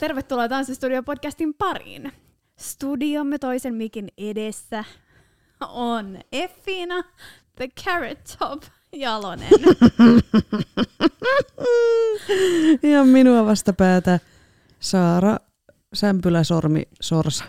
[0.00, 2.12] tervetuloa Tanssistudio-podcastin pariin.
[2.58, 4.84] Studiomme toisen mikin edessä
[5.68, 7.04] on Effina,
[7.56, 9.48] The Carrot Top Jalonen.
[12.82, 14.20] Ja minua vastapäätä
[14.80, 15.36] Saara
[15.94, 17.44] Sämpylä-Sormi Sorsa.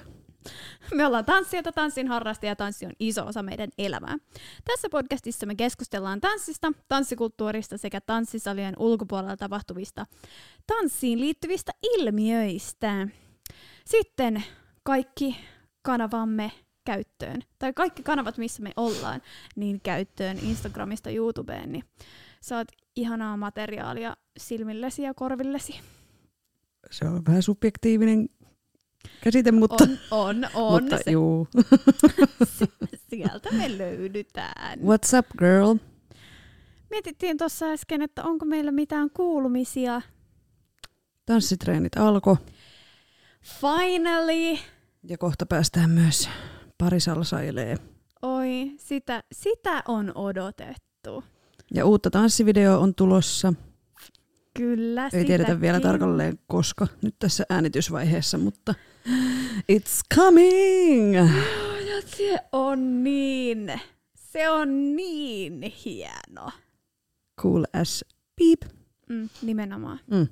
[0.96, 4.18] Me ollaan tanssijoita, tanssin harrastajia ja tanssi on iso osa meidän elämää.
[4.66, 10.06] Tässä podcastissa me keskustellaan tanssista, tanssikulttuurista sekä tanssisalien ulkopuolella tapahtuvista
[10.68, 13.08] tanssiin liittyvistä ilmiöistä.
[13.86, 14.44] Sitten
[14.84, 15.38] kaikki
[15.82, 16.52] kanavamme
[16.86, 19.22] käyttöön, tai kaikki kanavat, missä me ollaan,
[19.56, 21.84] niin käyttöön Instagramista YouTubeen, niin
[22.42, 25.80] saat ihanaa materiaalia silmillesi ja korvillesi.
[26.92, 28.30] Se on vähän subjektiivinen
[29.22, 30.84] käsite, mutta, On, on, on.
[30.84, 31.48] mutta se, juu.
[33.10, 34.80] sieltä me löydytään.
[34.80, 35.76] What's up, girl?
[36.90, 40.02] Mietittiin tuossa äsken, että onko meillä mitään kuulumisia.
[41.26, 42.36] Tanssitreenit alkoi
[43.62, 44.58] Finally!
[45.04, 46.30] ja kohta päästään myös
[46.78, 47.78] parisalsailee.
[48.22, 51.24] Oi, sitä, sitä on odotettu.
[51.74, 53.54] Ja uutta tanssivideo on tulossa.
[54.54, 58.76] Kyllä, Ei tiedetä vielä tarkalleen koska nyt tässä äänitysvaiheessa, mutta
[59.72, 61.16] it's coming!
[61.16, 63.82] Ja se on niin,
[64.16, 66.52] se on niin hieno.
[67.42, 68.06] Cool as
[68.36, 68.74] beep.
[69.10, 70.28] Mm, nimenomaan, Mm.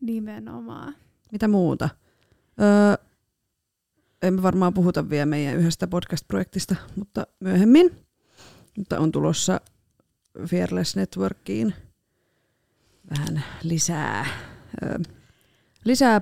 [0.00, 0.94] nimenomaan.
[1.32, 1.88] Mitä muuta?
[2.60, 3.06] Öö,
[4.22, 7.90] emme varmaan puhuta vielä meidän yhdestä podcast-projektista, mutta myöhemmin.
[8.78, 9.60] Mutta on tulossa
[10.46, 11.74] Fearless Networkiin
[13.10, 14.26] vähän lisää,
[14.82, 14.98] öö,
[15.84, 16.20] lisää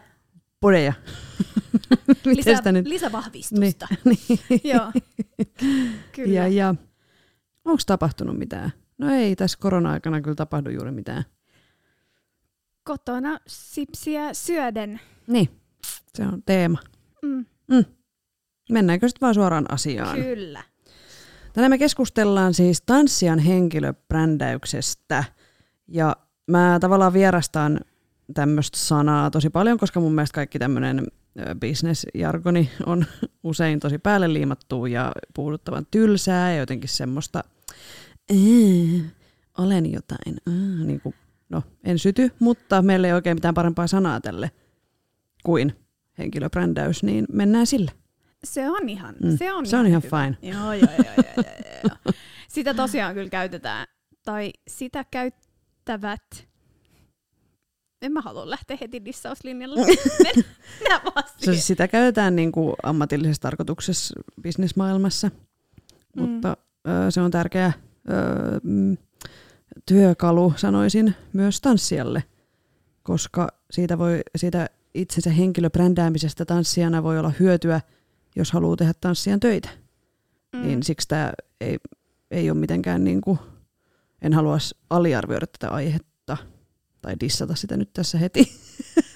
[0.60, 0.92] podeja.
[2.24, 2.86] Lisä, sitä nyt?
[2.86, 3.88] lisävahvistusta.
[4.04, 4.40] Niin.
[4.64, 4.92] Joo,
[6.12, 6.32] kyllä.
[6.34, 6.74] Ja, ja
[7.64, 8.72] onko tapahtunut mitään?
[8.98, 11.24] No ei tässä korona-aikana kyllä tapahdu juuri mitään.
[12.84, 15.00] Kotona sipsiä syöden.
[15.26, 15.48] Niin,
[16.14, 16.78] se on teema.
[17.22, 17.84] Mm,
[18.70, 20.18] Mennäänkö sitten vaan suoraan asiaan?
[20.18, 20.62] kyllä.
[21.52, 25.24] Tänään me keskustellaan siis tanssijan henkilöbrändäyksestä.
[25.88, 27.80] Ja mä tavallaan vierastan
[28.34, 31.06] tämmöistä sanaa tosi paljon, koska mun mielestä kaikki tämmöinen
[31.60, 33.04] bisnesjargoni on
[33.44, 37.44] usein tosi päälle liimattua ja puhuttavan tylsää ja jotenkin semmoista
[38.30, 39.00] "Ee,
[39.58, 41.14] olen jotain, aa", niin kuin,
[41.48, 44.50] no en syty, mutta meillä ei oikein mitään parempaa sanaa tälle
[45.44, 45.76] kuin
[46.18, 47.90] henkilöbrändäys, niin mennään sille.
[48.44, 50.24] Se on ihan, Mm, se on se on ihan hyvä.
[50.24, 50.52] fine.
[50.52, 52.14] Joo, joo, joo, joo, joo, joo.
[52.48, 53.86] Sitä tosiaan kyllä käytetään,
[54.24, 56.48] tai sitä käyttävät,
[58.02, 59.80] en mä halua lähteä heti dissauslinjalle,
[60.24, 61.54] mennään vaan siihen.
[61.54, 65.30] siis sitä käytetään niin kuin ammatillisessa tarkoituksessa bisnesmaailmassa,
[66.16, 66.22] Mm.
[66.22, 66.56] mutta
[66.88, 67.72] ö, se on tärkeä
[68.10, 68.12] ö,
[68.62, 68.96] mm,
[69.86, 72.24] työkalu, sanoisin, myös tanssijalle,
[73.02, 77.80] koska siitä, voi, siitä itsensä henkilöbrändäämisestä tanssijana voi olla hyötyä,
[78.36, 79.68] jos haluaa tehdä tanssijan töitä.
[80.52, 80.62] Mm.
[80.62, 81.78] Niin siksi tämä ei,
[82.30, 83.38] ei ole mitenkään, niin kuin,
[84.22, 84.58] en halua
[84.90, 86.09] aliarvioida tätä aihetta
[87.02, 88.52] tai dissata sitä nyt tässä heti.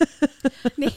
[0.76, 0.92] niin,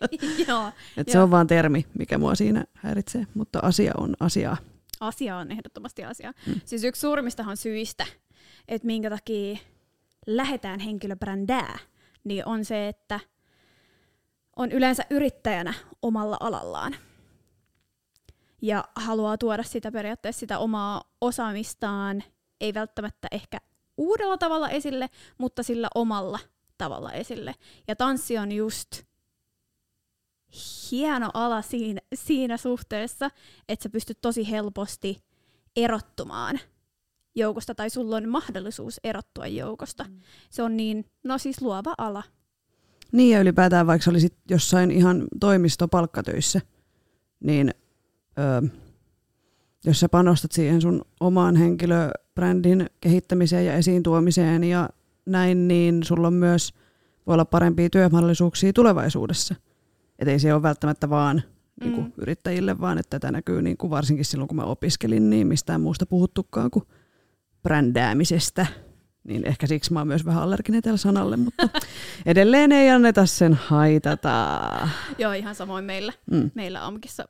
[0.48, 1.24] joo, Et se Joo.
[1.24, 4.56] on vaan termi, mikä mua siinä häiritsee, mutta asia on asiaa.
[5.00, 6.32] asia on ehdottomasti asia.
[6.46, 6.60] Mm.
[6.64, 8.06] Siis yksi suurimmistahan syistä,
[8.68, 9.58] että minkä takia
[10.26, 11.78] lähdetään henkilöbrändää,
[12.24, 13.20] niin on se, että
[14.56, 16.96] on yleensä yrittäjänä omalla alallaan.
[18.62, 22.24] Ja haluaa tuoda sitä periaatteessa sitä omaa osaamistaan,
[22.60, 23.58] ei välttämättä ehkä
[24.02, 26.38] uudella tavalla esille, mutta sillä omalla
[26.78, 27.54] tavalla esille.
[27.88, 29.02] Ja tanssi on just
[30.90, 33.30] hieno ala siinä, siinä suhteessa,
[33.68, 35.18] että sä pystyt tosi helposti
[35.76, 36.58] erottumaan
[37.34, 40.06] joukosta, tai sulla on mahdollisuus erottua joukosta.
[40.50, 42.22] Se on niin, no siis luova ala.
[43.12, 46.60] Niin ja ylipäätään vaikka olisit jossain ihan toimistopalkkatöissä,
[47.40, 47.74] niin
[48.38, 48.62] öö,
[49.84, 51.56] jos sä panostat siihen sun omaan
[52.40, 54.88] henkilöbrändin kehittämiseen ja esiin tuomiseen ja
[55.26, 56.72] näin, niin sulla on myös,
[57.26, 59.54] voi olla parempia työmahdollisuuksia tulevaisuudessa.
[60.18, 61.42] Et ei se ole välttämättä vaan
[61.80, 62.12] niin kuin Mm.
[62.16, 66.06] yrittäjille, vaan että tätä näkyy niin kuin varsinkin silloin, kun mä opiskelin, niin mistään muusta
[66.06, 66.84] puhuttukaan kuin
[67.62, 68.66] brändäämisestä,
[69.24, 71.68] niin ehkä siksi mä oon myös vähän allerginen tällä sanalle, mutta
[72.26, 74.88] edelleen ei anneta sen haitata.
[75.18, 76.12] Joo, ihan samoin meillä.
[76.30, 76.50] Mm.
[76.54, 77.28] Meillä Amkissa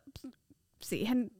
[0.83, 1.31] siihen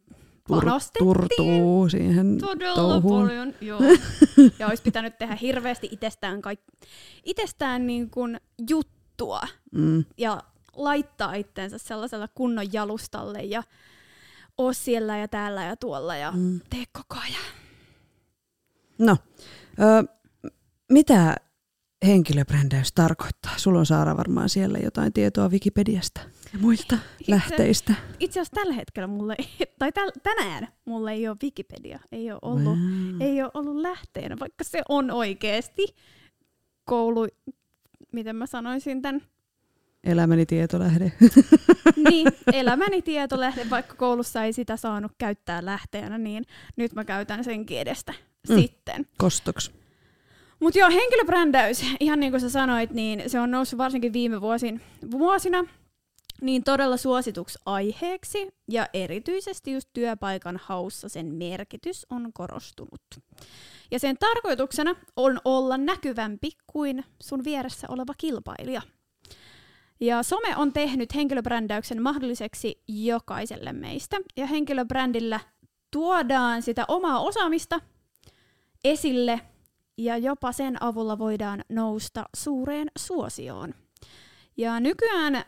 [0.61, 3.27] Tur- turtuu siihen todella touhuun.
[3.27, 3.55] paljon.
[3.61, 3.81] Joo.
[4.59, 6.87] ja olisi pitänyt tehdä hirveästi itsestään, kaik-
[7.25, 8.41] itsestään niin kuin
[8.71, 9.41] juttua
[9.73, 10.05] Mm.
[10.19, 10.43] ja
[10.77, 13.63] laittaa itsensä sellaisella kunnon jalustalle ja
[14.59, 16.61] oo siellä ja täällä ja tuolla ja Mm.
[16.71, 17.45] tee koko ajan.
[18.99, 19.17] No,
[19.81, 20.05] ö,
[20.91, 21.37] mitä
[22.07, 23.53] henkilöbrändäys tarkoittaa?
[23.57, 26.21] Sulla on Saara varmaan siellä jotain tietoa Wikipediasta
[26.53, 27.95] ja muilta lähteistä.
[28.21, 29.37] Itse asiassa tällä hetkellä mulle,
[29.79, 33.21] tai täl- tänään mulle ei ole Wikipedia, ei ole ollut, Wow.
[33.21, 35.87] ei ole ollut lähteenä, vaikka se on oikeasti
[36.85, 37.27] koulu,
[38.13, 39.21] miten mä sanoisin tämän,
[40.05, 41.13] Elämäni tietolähde.
[42.09, 46.45] niin, elämäni tietolähde, vaikka koulussa ei sitä saanut käyttää lähteenä, niin
[46.77, 48.15] nyt mä käytän senkin edestä
[48.49, 48.55] Mm.
[48.61, 49.07] sitten.
[49.19, 49.71] Kostoks.
[50.63, 54.81] Mutta joo, henkilöbrändäys, ihan niin kuin sä sanoit, niin se on noussut varsinkin viime vuosin,
[55.11, 55.65] vuosina
[56.41, 63.03] niin todella suosituksi aiheeksi ja erityisesti just työpaikan haussa sen merkitys on korostunut.
[63.91, 68.83] Ja sen tarkoituksena on olla näkyvämpi kuin sun vieressä oleva kilpailija.
[70.01, 74.17] Ja some on tehnyt henkilöbrändäyksen mahdolliseksi jokaiselle meistä.
[74.37, 75.41] Ja henkilöbrändillä
[75.91, 77.81] tuodaan sitä omaa osaamista
[78.85, 79.41] esille
[79.99, 83.75] ja jopa sen avulla voidaan nousta suureen suosioon.
[84.57, 85.45] Ja nykyään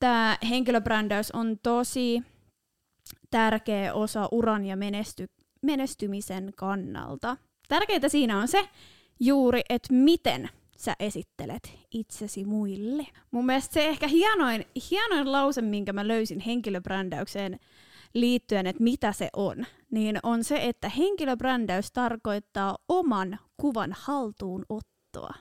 [0.00, 2.22] tämä henkilöbrändäys on tosi
[3.30, 5.30] tärkeä osa uran ja menesty-
[5.62, 7.36] menestymisen kannalta.
[7.68, 8.68] Tärkeintä siinä on se
[9.20, 13.06] juuri, että miten sä esittelet itsesi muille.
[13.30, 17.60] Mun mielestä se ehkä hienoin, hienoin lause, minkä mä löysin henkilöbrändäykseen
[18.14, 25.34] liittyen, että mitä se on, niin on se, että henkilöbrändäys tarkoittaa oman kuvan haltuunottoa.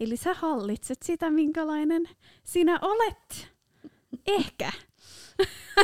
[0.00, 2.08] Eli sä hallitset sitä, minkälainen
[2.44, 3.48] sinä olet.
[4.26, 4.72] Ehkä.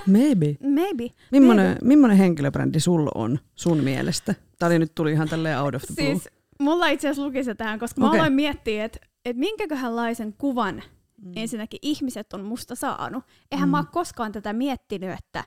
[0.06, 0.56] Maybe.
[0.74, 1.04] Maybe.
[1.32, 4.34] Millainen, millainen henkilöbrändi sulla on sun mielestä?
[4.58, 6.06] Tämä nyt tuli ihan tälleen out of the blue.
[6.06, 6.28] Siis
[6.60, 8.20] mulla itse asiassa luki se tähän, koska mä Okei.
[8.20, 10.82] aloin miettiä, että et minkäköhänlaisen kuvan
[11.22, 11.32] Mm.
[11.36, 13.24] ensinnäkin ihmiset on musta saanut.
[13.52, 13.70] Eihän Mm.
[13.70, 15.44] mä oon koskaan tätä miettinyt, että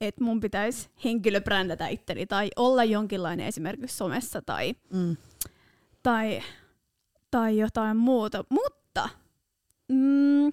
[0.00, 5.16] et mun pitäisi henkilöbrändätä itteni tai olla jonkinlainen esimerkiksi somessa tai, Mm.
[6.02, 6.42] tai,
[7.30, 8.44] tai jotain muuta.
[8.48, 9.08] Mutta
[9.88, 10.52] mm,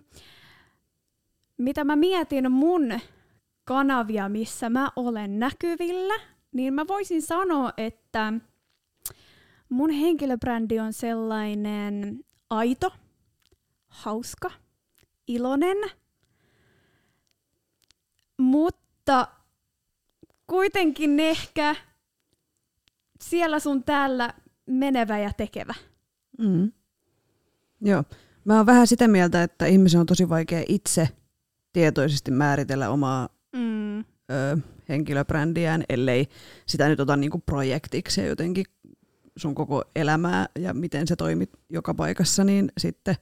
[1.58, 3.00] mitä mä mietin mun
[3.66, 6.14] kanavia, missä mä olen näkyvillä,
[6.52, 8.34] niin mä voisin sanoa, että
[9.70, 12.20] mun henkilöbrändi on sellainen
[12.50, 12.92] aito,
[13.88, 14.52] hauska,
[15.28, 15.78] iloinen,
[18.38, 18.85] mutta
[20.48, 21.76] kuitenkin ehkä
[23.22, 24.34] siellä sun täällä
[24.66, 25.74] menevä ja tekevä.
[26.40, 26.72] Mm.
[27.82, 28.04] Joo.
[28.46, 31.10] Mä oon vähän sitä mieltä, että ihmisen on tosi vaikea itse
[31.74, 34.00] tietoisesti määritellä omaa Mm.
[34.00, 34.04] ö,
[34.90, 36.28] henkilöbrändiään, ellei
[36.66, 38.66] sitä nyt ota niinku projektiksi ja jotenkin
[39.38, 43.16] sun koko elämää ja miten se toimit joka paikassa, niin sitten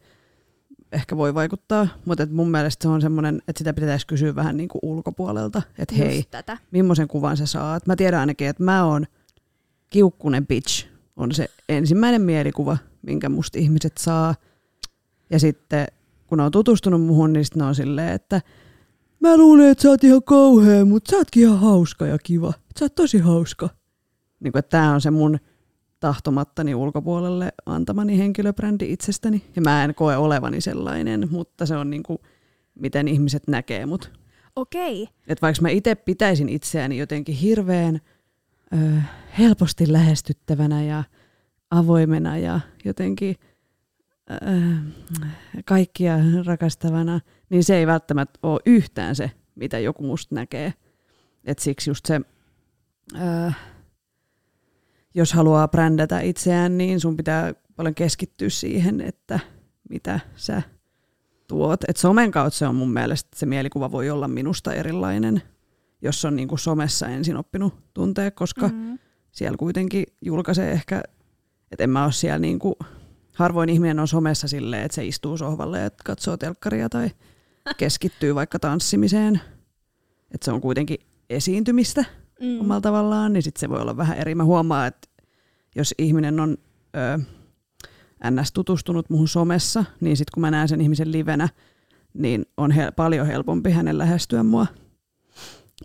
[0.93, 1.87] ehkä voi vaikuttaa.
[2.05, 6.23] Mutta mun mielestä se on semmoinen, että sitä pitäisi kysyä vähän niinku ulkopuolelta, että hei,
[6.31, 6.57] tätä.
[6.71, 7.87] millaisen kuvan sä saat.
[7.87, 9.05] Mä tiedän ainakin, että mä oon
[9.89, 14.35] kiukkunen bitch, on se ensimmäinen mielikuva, minkä musta ihmiset saa.
[15.29, 15.87] Ja sitten
[16.27, 18.41] kun ne on tutustunut muhun, niin sit ne on silleen, että
[19.19, 22.53] mä luulen, että sä oot ihan kauhea, mutta sä ootkin ihan hauska ja kiva.
[22.79, 23.69] Sä oot tosi hauska.
[24.39, 25.39] Niin kuin, että tää on se mun
[26.03, 29.43] tahtomattani ulkopuolelle antamani henkilöbrändi itsestäni.
[29.55, 32.19] Ja mä en koe olevani sellainen, mutta se on niin kuin,
[32.75, 34.11] miten ihmiset näkee mut.
[34.55, 35.07] Okei.
[35.27, 38.01] Et vaikka mä itse pitäisin itseäni jotenkin hirveän
[38.73, 39.01] ö,
[39.39, 41.03] helposti lähestyttävänä ja
[41.71, 43.35] avoimena ja jotenkin
[44.31, 44.35] ö,
[45.65, 47.19] kaikkia rakastavana,
[47.49, 50.73] niin se ei välttämättä ole yhtään se, mitä joku musta näkee.
[51.45, 52.21] Et siksi just se,
[53.15, 53.51] ö,
[55.13, 59.39] jos haluaa brändätä itseään, niin sun pitää paljon keskittyä siihen, että
[59.89, 60.61] mitä sä
[61.47, 61.83] tuot.
[61.87, 65.41] Et somen kautta se on mun mielestä, se mielikuva voi olla minusta erilainen,
[66.01, 68.75] jos on niinku somessa ensin oppinut tuntea, koska mm.
[68.75, 68.99] Mm.
[69.31, 71.03] siellä kuitenkin julkaisee ehkä,
[71.71, 72.77] että en mä ole siellä niinku,
[73.33, 77.11] harvoin ihminen on somessa silleen, että se istuu sohvalle ja katsoo telkkaria tai
[77.77, 79.41] keskittyy vaikka tanssimiseen.
[80.31, 80.97] Että se on kuitenkin
[81.29, 82.05] esiintymistä
[82.41, 82.59] Mm.
[82.59, 84.35] omalla tavallaan, niin sit se voi olla vähän eri.
[84.35, 85.07] Mä huomaan, että
[85.75, 86.57] jos ihminen on
[86.95, 87.19] ö,
[88.31, 88.51] ns.
[88.51, 91.49] tutustunut muuhun somessa, niin sitten kun mä näen sen ihmisen livenä,
[92.13, 94.67] niin on hel- paljon helpompi hänen lähestyä mua.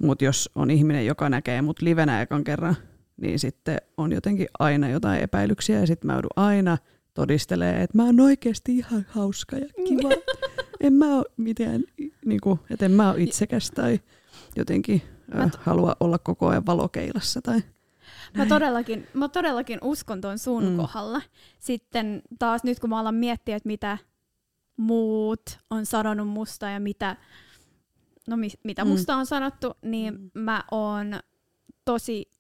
[0.02, 2.76] Mutta jos on ihminen, joka näkee mut livenä ekan kerran,
[3.16, 6.78] niin sitten on jotenkin aina jotain epäilyksiä ja sitten mä joudun aina
[7.14, 10.10] todistelee, että mä oon oikeasti ihan hauska ja kiva.
[10.80, 11.84] en mä ole mitään,
[12.24, 14.00] niin kuin, että en mä ole itsekäs tai
[14.56, 15.02] jotenkin
[15.38, 17.42] äh, halua olla koko ajan valokeilassa.
[17.42, 17.62] Tai
[18.36, 20.70] Mä todellakin, mä todellakin uskon ton sun Mm.
[20.70, 20.76] mm.
[20.76, 21.22] kohdalla.
[21.58, 23.98] Sitten taas nyt kun mä alan miettiä, että mitä
[24.76, 27.16] muut on sanonut musta ja mitä,
[28.28, 28.90] no mi, mitä Mm.
[28.90, 30.30] musta on sanottu, niin Mm.
[30.42, 31.20] mä oon
[31.84, 32.30] tosi,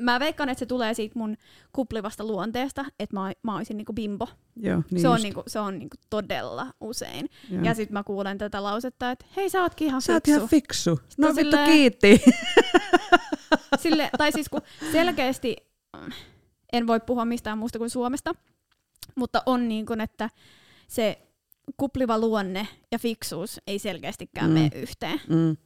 [0.00, 1.36] mä veikkaan, että se tulee siitä mun
[1.72, 4.28] kuplivasta luonteesta, että mä, mä oisin niinku bimbo.
[4.56, 7.28] joo, niin se, on just, niinku, se on niinku todella usein.
[7.50, 7.62] joo.
[7.64, 10.36] Ja sitten mä kuulen tätä lausetta, että hei sä ootkin ihan Sä oot fiksu.
[10.36, 11.00] ihan fiksu.
[11.18, 12.22] No vittu silleen- kiitti.
[13.82, 14.60] Sille, tai siis kun
[14.92, 15.56] selkeästi,
[15.96, 16.12] mm,
[16.72, 18.34] en voi puhua mistään muusta kuin Suomesta,
[19.14, 20.30] mutta on niin kuin, että
[20.88, 21.18] se
[21.76, 24.54] kupliva luonne ja fiksuus ei selkeästikään mm.
[24.54, 25.20] mene yhteen.
[25.28, 25.56] Mm.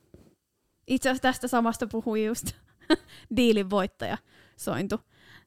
[0.87, 2.53] Itse asiassa tästä samasta puhui just
[3.37, 4.19] diilin voittaja
[4.57, 5.01] Sointu.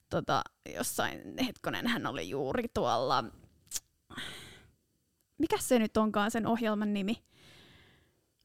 [0.10, 0.42] Tota,
[0.76, 3.24] jossain, hetkonen, hän oli juuri tuolla,
[5.38, 7.24] mikä se nyt onkaan sen ohjelman nimi?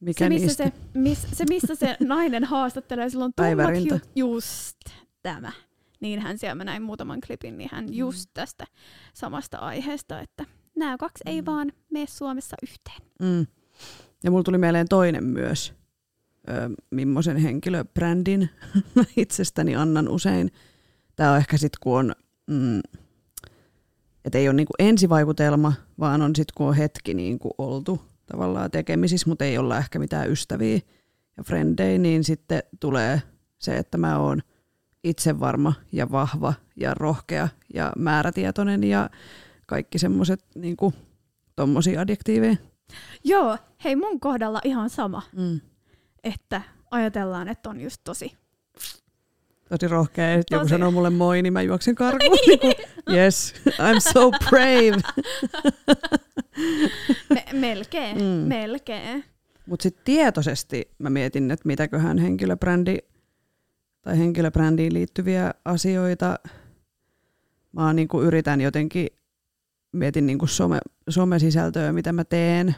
[0.00, 0.64] Mikä se, missä niistä?
[0.64, 4.76] se, miss, se, missä se nainen haastattelee silloin tummat hiut, just
[5.22, 5.52] tämä.
[6.00, 7.76] Niin hän siellä mä näin muutaman klipin, niin Mm.
[7.76, 8.64] hän just tästä
[9.14, 10.44] samasta aiheesta, että
[10.76, 11.46] nämä kaksi ei Mm.
[11.46, 13.10] vaan mene Suomessa yhteen.
[13.22, 13.46] Mm.
[14.24, 15.74] Ja mulla tuli mieleen toinen myös,
[16.48, 18.50] ö, millaisen henkilöbrändin
[18.94, 20.50] mä itsestäni annan usein.
[21.16, 22.14] Tämä on ehkä sitten, kun on,
[22.46, 22.80] mm,
[24.24, 29.28] että ei ole niinku ensivaikutelma, vaan on sitten, kun on hetki niinku oltu tavallaan tekemisissä,
[29.28, 30.80] mutta ei olla ehkä mitään ystäviä
[31.36, 33.22] ja frendejä, niin sitten tulee
[33.58, 34.42] se, että mä oon
[35.04, 39.10] itsevarma ja vahva ja rohkea ja määrätietoinen ja
[39.66, 40.94] kaikki semmoiset niinku,
[41.56, 42.56] tommosia adjektiiveja.
[43.24, 45.60] Joo, hei mun kohdalla ihan sama, Mm.
[46.34, 48.32] Että ajatellaan, että on just tosi.
[49.68, 50.30] Tosi rohkea.
[50.30, 52.38] Ja joku sanoo mulle moi, niin mä juoksen karkuun.
[52.46, 54.96] Niinku, yes, I'm so brave.
[57.34, 58.22] Me, melkein, Mm.
[58.48, 59.24] melkein.
[59.66, 62.96] Mutta sitten tietoisesti mä mietin, että mitäköhän henkilöbrändi
[64.02, 66.38] tai henkilöbrändiin liittyviä asioita
[67.72, 69.08] mä niinku yritän jotenkin,
[69.92, 70.78] mietin niinku some,
[71.08, 72.74] somesisältöä, mitä mä teen.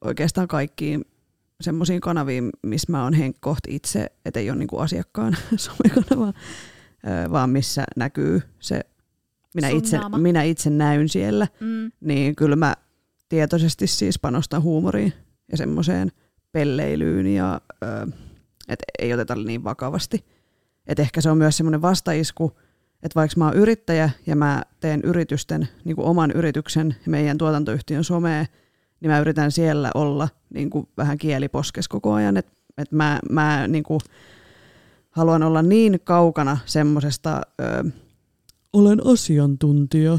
[0.00, 1.04] Oikeastaan kaikkiin
[1.62, 6.32] semmoisiin kanaviin, missä mä oon henk koht itse, et ei ole niinku asiakkaan somekanava,
[7.32, 8.80] vaan missä näkyy se,
[9.54, 10.18] minä Sun itse, naama.
[10.18, 11.92] minä itse näyn siellä Mm.
[12.00, 12.74] niin kyllä mä
[13.28, 15.12] tietoisesti siis panostan huumoriin
[15.50, 16.12] ja semmoiseen
[16.52, 18.06] pelleilyyn ja ö,
[18.68, 20.24] et ei oteta niin vakavasti.
[20.86, 22.58] Et ehkä se on myös semmoinen vastaisku,
[23.02, 27.38] että vaikka mä oon yrittäjä ja mä teen yritysten, niin kuin oman yrityksen ja meidän
[27.38, 28.46] tuotantoyhtiön somea,
[29.02, 33.68] niin mä yritän siellä olla niin kuin vähän kieliposkes koko ajan, että et mä, mä
[33.68, 34.00] niin kuin
[35.10, 37.40] haluan olla niin kaukana semmoisesta,
[38.72, 40.18] olen asiantuntija,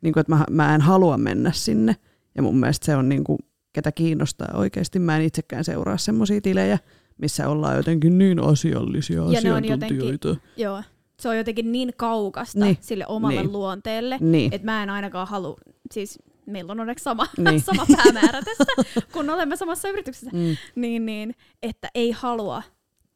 [0.00, 1.96] niin kuin, että mä, mä en halua mennä sinne.
[2.34, 3.38] Ja mun mielestä se on, niin kuin,
[3.72, 4.98] ketä kiinnostaa oikeasti.
[4.98, 6.78] Mä en itsekään seuraa semmoisia tilejä,
[7.18, 10.36] missä ollaan jotenkin niin asiallisia Ja ne on asiantuntijoita.
[10.56, 10.82] Joo,
[11.20, 12.78] se on jotenkin niin kaukasta Niin.
[12.80, 13.52] sille omalle niin.
[13.52, 15.56] luonteelle, Niin, että mä en ainakaan halua,
[15.92, 17.60] siis meillä on onneksi sama, Niin.
[17.60, 18.64] sama päämäärä tässä,
[19.12, 22.62] kun olemme samassa yrityksessä, mm, niin, niin, että ei halua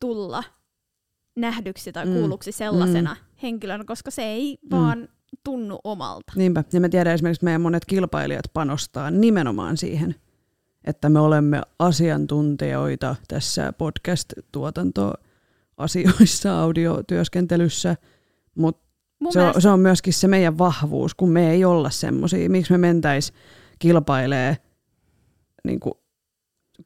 [0.01, 0.45] tulla
[1.37, 2.13] nähdyksi tai Mm.
[2.13, 3.21] kuulluksi sellaisena mm.
[3.43, 4.69] henkilönä, koska se ei Mm.
[4.69, 4.77] mm.
[4.83, 5.09] vaan
[5.45, 6.33] tunnu omalta.
[6.37, 6.65] niinpä.
[6.73, 10.15] Ja mä tiedän esimerkiksi meidän monet kilpailijat panostaa nimenomaan siihen,
[10.85, 17.97] että me olemme asiantuntijoita tässä podcast-tuotantoasioissa, audiotyöskentelyssä,
[18.55, 18.88] mutta
[19.21, 22.51] Mun se on, mielestä, se on myöskin se meidän vahvuus, kun me ei olla semmoisia.
[22.51, 23.33] Miksi me mentäis
[23.79, 24.57] kilpailee
[25.65, 25.95] niin kuin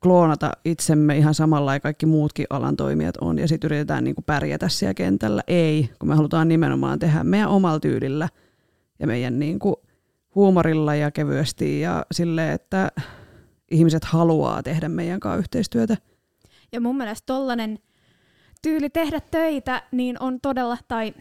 [0.03, 4.25] kloonata itsemme ihan samalla ja kaikki muutkin alan toimijat on ja sitten yritetään niin kuin
[4.25, 5.43] pärjätä siellä kentällä.
[5.47, 8.29] Ei, kun me halutaan nimenomaan tehdä meidän omalla tyylillä
[8.99, 9.77] ja meidän niin kuin
[10.35, 12.89] huumorilla ja kevyesti ja sille, että
[13.71, 15.97] ihmiset haluaa tehdä meidän kanssa yhteistyötä.
[16.73, 17.79] ja mun mielestä tollanen
[18.63, 21.15] tyyli tehdä töitä, niin on todella, tai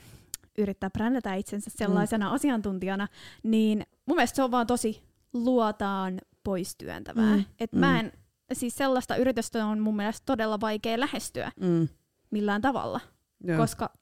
[0.61, 2.33] yrittää brändätä itsensä sellaisena mm.
[2.35, 3.07] asiantuntijana,
[3.43, 5.03] niin mun mielestä se on vaan tosi
[5.33, 7.25] luotaan pois työntävää.
[7.35, 7.45] Mm, Mm.
[7.59, 7.79] Et mm.
[7.79, 8.11] mä en,
[8.53, 11.87] siis sellaista yritystä on mun mielestä todella vaikea lähestyä Mm.
[12.31, 12.99] millään tavalla,
[13.43, 13.57] Joo.
[13.57, 13.93] koska,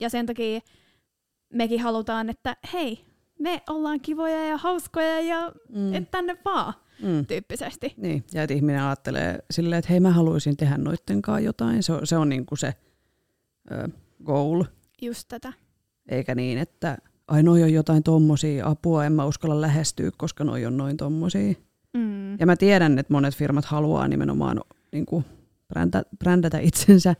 [0.00, 0.60] ja sen takia
[1.52, 3.04] mekin halutaan, että hei,
[3.38, 5.78] me ollaan kivoja ja hauskoja ja mm.
[5.78, 5.94] mm.
[5.94, 7.26] et tänne vaan, mm.
[7.26, 7.94] tyyppisesti.
[7.96, 11.82] Niin, ja että ihminen ajattelee silleen, että hei mä haluaisin tehdä noitten kanssa jotain.
[11.82, 12.74] Se on, se on niinku se
[13.70, 13.88] ö,
[14.24, 14.64] goal,
[15.02, 15.52] Just tätä.
[16.10, 16.98] Eikä niin, että
[17.28, 21.54] ai noi on jotain tommosia, apua en mä uskalla lähestyä, koska noi on noin tommosia.
[21.94, 22.32] Mm.
[22.38, 24.60] Ja mä tiedän, että monet firmat haluaa nimenomaan
[24.92, 25.24] niinku
[25.68, 27.14] brändä, brändätä itsensä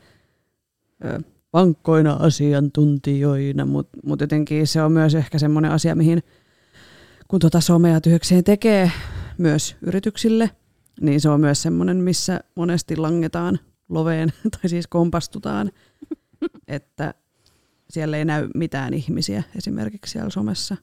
[1.04, 1.20] ö,
[1.52, 6.22] vankkoina asiantuntijoina, mutta mut jotenkin se on myös ehkä semmoinen asia, mihin
[7.28, 8.92] kun tuota somea työkseen tekee
[9.38, 10.50] myös yrityksille,
[11.00, 15.70] niin se on myös semmoinen, missä monesti langetaan loveen tai siis kompastutaan,
[16.68, 17.14] että
[17.90, 20.76] siellä ei näy mitään ihmisiä esimerkiksi siellä somessa.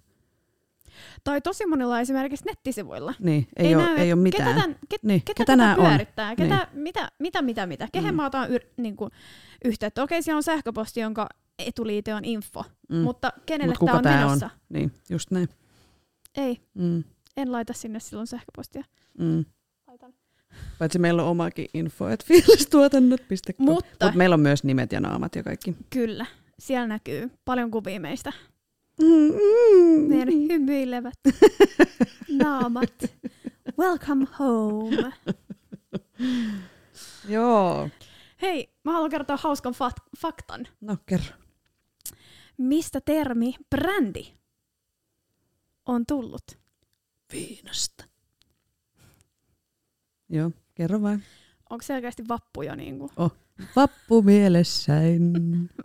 [1.24, 3.14] Tai tosi monilla esimerkiksi nettisivuilla.
[3.20, 4.48] Niin, ei, ei, ole, näy, ei ole mitään.
[4.48, 6.36] Ketä, tämän, ket, niin, ketä, ketä tätä pyörittää, on.
[6.36, 6.84] ketä, niin.
[6.84, 8.16] mitä, mitä, mitä, mitä, kehen mm.
[8.16, 9.12] mä otan yr, niin kuin,
[9.66, 10.04] yhteyttä.
[10.04, 12.98] Okei, siellä on sähköposti, jonka etuliite on info, mm.
[12.98, 14.46] mutta kenelle Mut tämä on tää menossa?
[14.46, 14.52] On?
[14.70, 15.50] Niin, just näin.
[16.36, 17.04] Ei, mm.
[17.38, 18.84] en laita sinne silloin sähköpostia.
[19.20, 19.46] Mm.
[19.88, 20.14] Laitan.
[20.80, 23.66] Paitsi meillä on omakin info, että fiilistuotannot.com.
[23.66, 25.76] Mutta Mut meillä on myös nimet ja naamat ja kaikki.
[25.90, 26.26] Kyllä,
[26.60, 28.34] siellä näkyy paljon kuvia meistä.
[29.02, 30.10] Mm-hmm.
[30.10, 31.20] Meidän hymyilevät
[32.44, 32.94] naamat.
[33.80, 35.14] Welcome home.
[37.30, 37.90] Joo.
[38.42, 40.68] Hei, mä haluan kertoa hauskan fat- faktan.
[40.82, 41.36] No, kerro.
[42.58, 44.34] Mistä termi brändi
[45.86, 46.60] on tullut?
[47.34, 48.04] Viinasta.
[50.30, 51.24] Joo, kerro vain.
[51.70, 53.12] Onko selkeästi vappu jo niinku?
[53.18, 53.36] Oh.
[53.76, 55.34] Vappu mielessäin.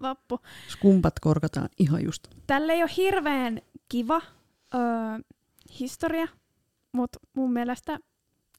[0.03, 0.41] Vappu.
[0.69, 2.29] Skumpat korkataan ihan just.
[2.47, 4.21] Tälle ei ole hirveän kiva
[4.75, 4.81] öö,
[5.81, 6.29] historia,
[6.93, 7.99] mutta mun mielestä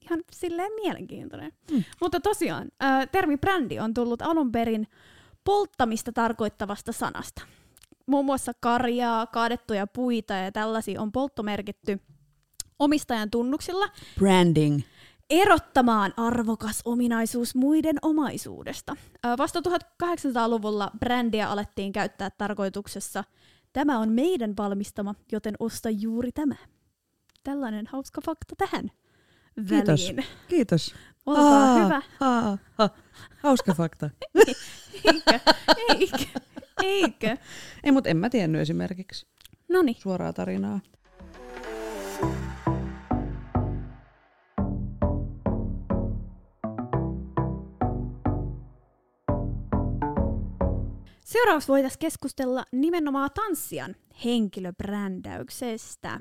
[0.02, 1.52] ihan silleen mielenkiintoinen.
[1.72, 1.84] Mm.
[2.02, 4.88] Mutta tosiaan, öö, termi brändi on tullut alun perin
[5.44, 7.42] polttamista tarkoittavasta sanasta.
[8.06, 12.00] Muun muassa karjaa, kaadettuja puita ja tällaisia on polttomerkitty
[12.80, 13.86] omistajan tunnuksilla.
[14.20, 14.82] Branding
[15.42, 18.96] erottamaan arvokas ominaisuus muiden omaisuudesta.
[19.38, 23.24] Vasta 1800-luvulla brändiä alettiin käyttää tarkoituksessa
[23.74, 26.56] tämä on meidän valmistama, joten osta juuri tämä.
[27.44, 28.92] Tällainen hauska fakta tähän
[29.68, 30.08] Kiitos.
[30.08, 30.26] väliin.
[30.48, 30.96] Kiitos.
[31.26, 32.02] Olkaa aa, hyvä.
[32.20, 32.90] Aa, aa.
[33.44, 34.10] Hauska fakta.
[35.08, 35.40] eikö?
[35.90, 36.40] Eikö?
[36.84, 37.38] Eikö?
[37.84, 39.28] Ei, mutta en mä tiennyt esimerkiksi.
[39.70, 39.98] Noniin.
[40.02, 40.80] Suoraa tarinaa.
[51.34, 56.20] Seuraavaksi voitaisiin keskustella nimenomaan tanssijan henkilöbrändäyksestä.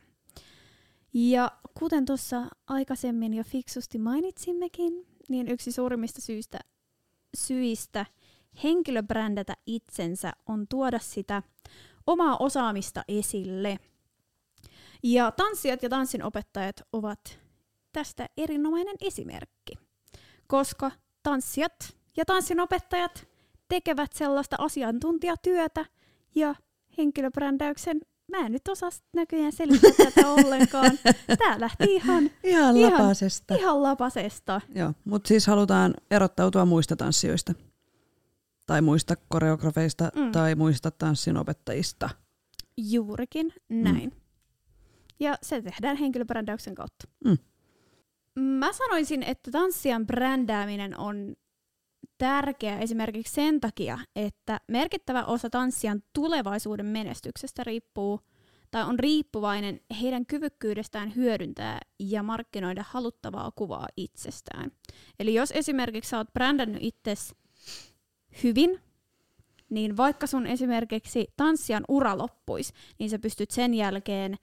[1.15, 6.59] Ja kuten tuossa aikaisemmin jo fiksusti mainitsimmekin, niin yksi suurimmista syistä,
[7.37, 8.07] syistä
[8.65, 11.43] henkilöbrändätä itsensä on tuoda sitä
[12.07, 13.79] omaa osaamista esille.
[15.03, 17.39] Ja tanssijat ja tanssinopettajat ovat
[17.93, 19.73] tästä erinomainen esimerkki,
[20.47, 20.91] koska
[21.23, 23.32] tanssijat ja tanssinopettajat
[23.73, 25.85] tekevät sellaista asiantuntijatyötä
[26.35, 26.55] ja
[26.99, 30.99] henkilöbrändäyksen Mä en nyt osaa näköjään selittää tätä ollenkaan.
[31.39, 33.55] Tää lähti ihan, ihan, ihan lapasesta.
[33.55, 34.61] Ihan lapasesta.
[34.75, 37.53] Joo, mutta siis halutaan erottautua muista tanssijoista.
[38.67, 40.33] Tai muista koreografeista mm.
[40.33, 42.11] tai muista tanssinopettajista.
[42.77, 44.11] Juurikin näin.
[44.11, 44.21] Mm.
[45.21, 47.09] Ja se tehdään henkilöbrändäyksen kautta.
[47.25, 47.39] Mm.
[48.39, 51.35] Mä sanoisin, että tanssijan brändääminen on
[52.23, 58.21] tärkeä esimerkiksi sen takia, että merkittävä osa tanssijan tulevaisuuden menestyksestä riippuu
[58.71, 64.71] tai on riippuvainen heidän kyvykkyydestään hyödyntää ja markkinoida haluttavaa kuvaa itsestään.
[65.19, 67.35] Eli jos esimerkiksi sä oot brändännyt itsesi
[68.43, 68.81] hyvin,
[69.71, 74.37] niin vaikka sun esimerkiksi tanssijan ura loppuisi, niin sä pystyt sen jälkeen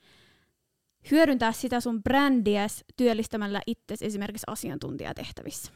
[1.11, 5.71] hyödyntää sitä sun brändiäs työllistämällä itsesi esimerkiksi asiantuntijatehtävissä.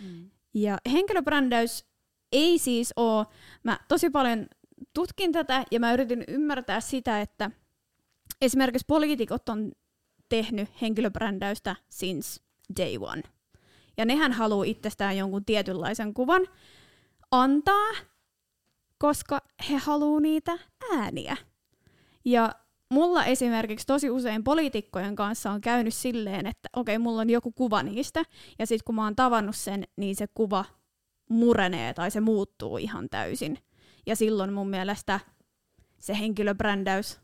[0.00, 0.30] Mm.
[0.54, 1.84] Ja henkilöbrändäys
[2.32, 3.26] ei siis ole,
[3.64, 4.46] mä tosi paljon
[4.94, 7.50] tutkin tätä ja mä yritin ymmärtää sitä, että
[8.40, 9.72] esimerkiksi poliitikot on
[10.28, 12.42] tehnyt henkilöbrändäystä since
[12.76, 13.22] day one.
[13.96, 16.46] Ja nehän haluaa itsestään jonkun tietynlaisen kuvan
[17.30, 17.90] antaa,
[18.98, 20.58] koska he haluaa niitä
[20.92, 21.36] ääniä.
[22.24, 22.52] Ja
[22.92, 27.52] mulla esimerkiksi tosi usein poliitikkojen kanssa on käynyt silleen, että okei, okay, mulla on joku
[27.52, 28.22] kuva niistä,
[28.58, 30.64] ja sitten kun mä oon tavannut sen, niin se kuva
[31.30, 33.58] murenee tai se muuttuu ihan täysin.
[34.06, 35.20] Ja silloin mun mielestä
[35.98, 37.20] se henkilöbrändäys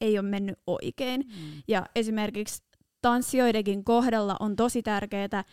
[0.00, 1.20] ei ole mennyt oikein.
[1.20, 1.62] Mm.
[1.68, 2.62] Ja esimerkiksi
[3.02, 5.44] tanssijoidenkin kohdalla on tosi tärkeää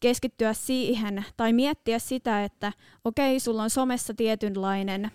[0.00, 2.72] keskittyä siihen tai miettiä sitä, että
[3.04, 5.10] okei, okay, sulla on somessa tietynlainen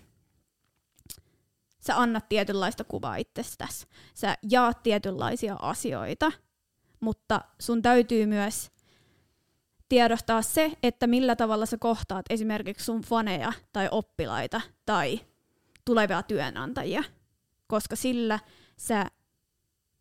[1.86, 6.32] sä annat tietynlaista kuvaa itsestäsi, sä jaat tietynlaisia asioita,
[7.00, 8.70] mutta sun täytyy myös
[9.88, 15.20] tiedostaa se, että millä tavalla sä kohtaat esimerkiksi sun faneja tai oppilaita tai
[15.84, 17.04] tulevia työnantajia,
[17.66, 18.38] koska sillä
[18.76, 19.06] sä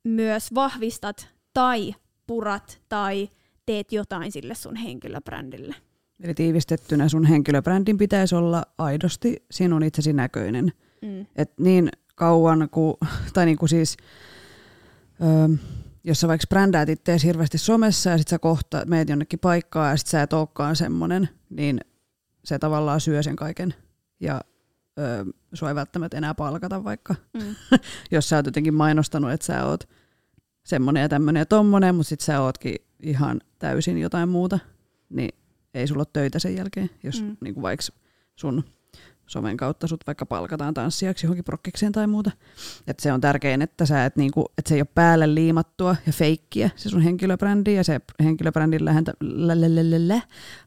[0.03, 1.95] myös vahvistat tai
[2.27, 3.29] purat tai
[3.65, 5.75] teet jotain sille sun henkilöbrändille.
[6.23, 10.71] Eli tiivistettynä sun henkilöbrändin pitäisi olla aidosti sinun itsesi näköinen.
[11.01, 11.25] Mm.
[11.35, 12.95] Et niin kauan kuin,
[13.33, 13.97] tai niin kuin siis,
[15.23, 15.57] öö,
[16.03, 19.97] jos sä vaikka brändäät itseäsi hirveästi somessa ja sit sä kohta meet jonnekin paikkaan ja
[19.97, 21.79] sit sä et olekaan semmonen, niin
[22.45, 23.73] se tavallaan syö sen kaiken.
[24.19, 24.41] Ja
[24.99, 27.55] öö, sua ei välttämättä enää palkata vaikka, Mm.
[28.11, 29.89] jos sä oot jotenkin mainostanut, että sä oot
[30.65, 34.59] semmonen ja tämmönen ja tommonen, mutta sit sä ootkin ihan täysin jotain muuta,
[35.09, 35.29] niin
[35.73, 37.27] ei sulla ole töitä sen jälkeen, jos Mm.
[37.27, 37.37] mm.
[37.41, 37.85] niin kuin vaikka
[38.35, 38.63] sun
[39.27, 42.31] somen kautta sut vaikka palkataan tanssijaksi johonkin prokkikseen tai muuta.
[42.87, 46.13] Et se on tärkein, että, sä et niinku, et se ei ole päälle liimattua ja
[46.13, 50.21] feikkiä se sun henkilöbrändi ja se henkilöbrändin lähentä, lä, lä, lä, lä, lä,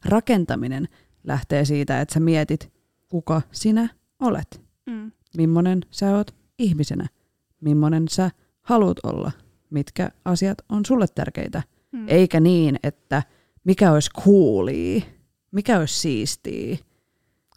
[0.05, 0.87] rakentaminen
[1.23, 2.71] lähtee siitä, että sä mietit,
[3.09, 5.11] kuka sinä olet, Mm.
[5.37, 7.07] millainen sä oot ihmisenä,
[7.61, 9.31] millainen sä haluat olla,
[9.69, 11.63] mitkä asiat on sulle tärkeitä.
[11.91, 12.05] Mm.
[12.07, 13.23] Eikä niin, että
[13.63, 15.01] mikä olisi coolia,
[15.51, 16.77] mikä olisi siistiä,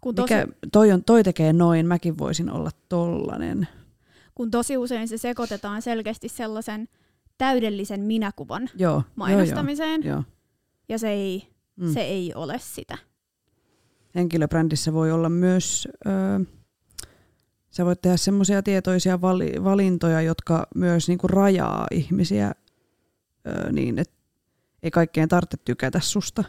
[0.03, 3.69] kun, tosi, mikä, toi, on, toi tekee noin, mäkin voisin olla tollanen.
[4.35, 6.89] kun tosi usein se sekoitetaan selkeästi sellaisen
[7.39, 10.25] täydellisen minäkuvan Joo, mainostamiseen, Joo, joo.
[10.89, 11.93] ja se ei, Mm.
[11.93, 12.99] se ei ole sitä.
[14.15, 16.11] Henkilöbrändissä voi olla myös, ö,
[17.71, 22.53] sä voit tehdä semmoisia tietoisia vali, valintoja, jotka myös niinku rajaa ihmisiä
[23.47, 24.15] ö, niin, että
[24.83, 26.45] ei kaikkeen tarvitse tykätä susta.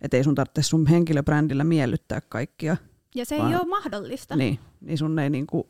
[0.00, 2.76] Että ei sun tarvitse sun henkilöbrändillä miellyttää kaikkia.
[3.14, 4.36] Ja se Vaan- ei ole mahdollista.
[4.36, 5.68] Niin, niin sun ei niinku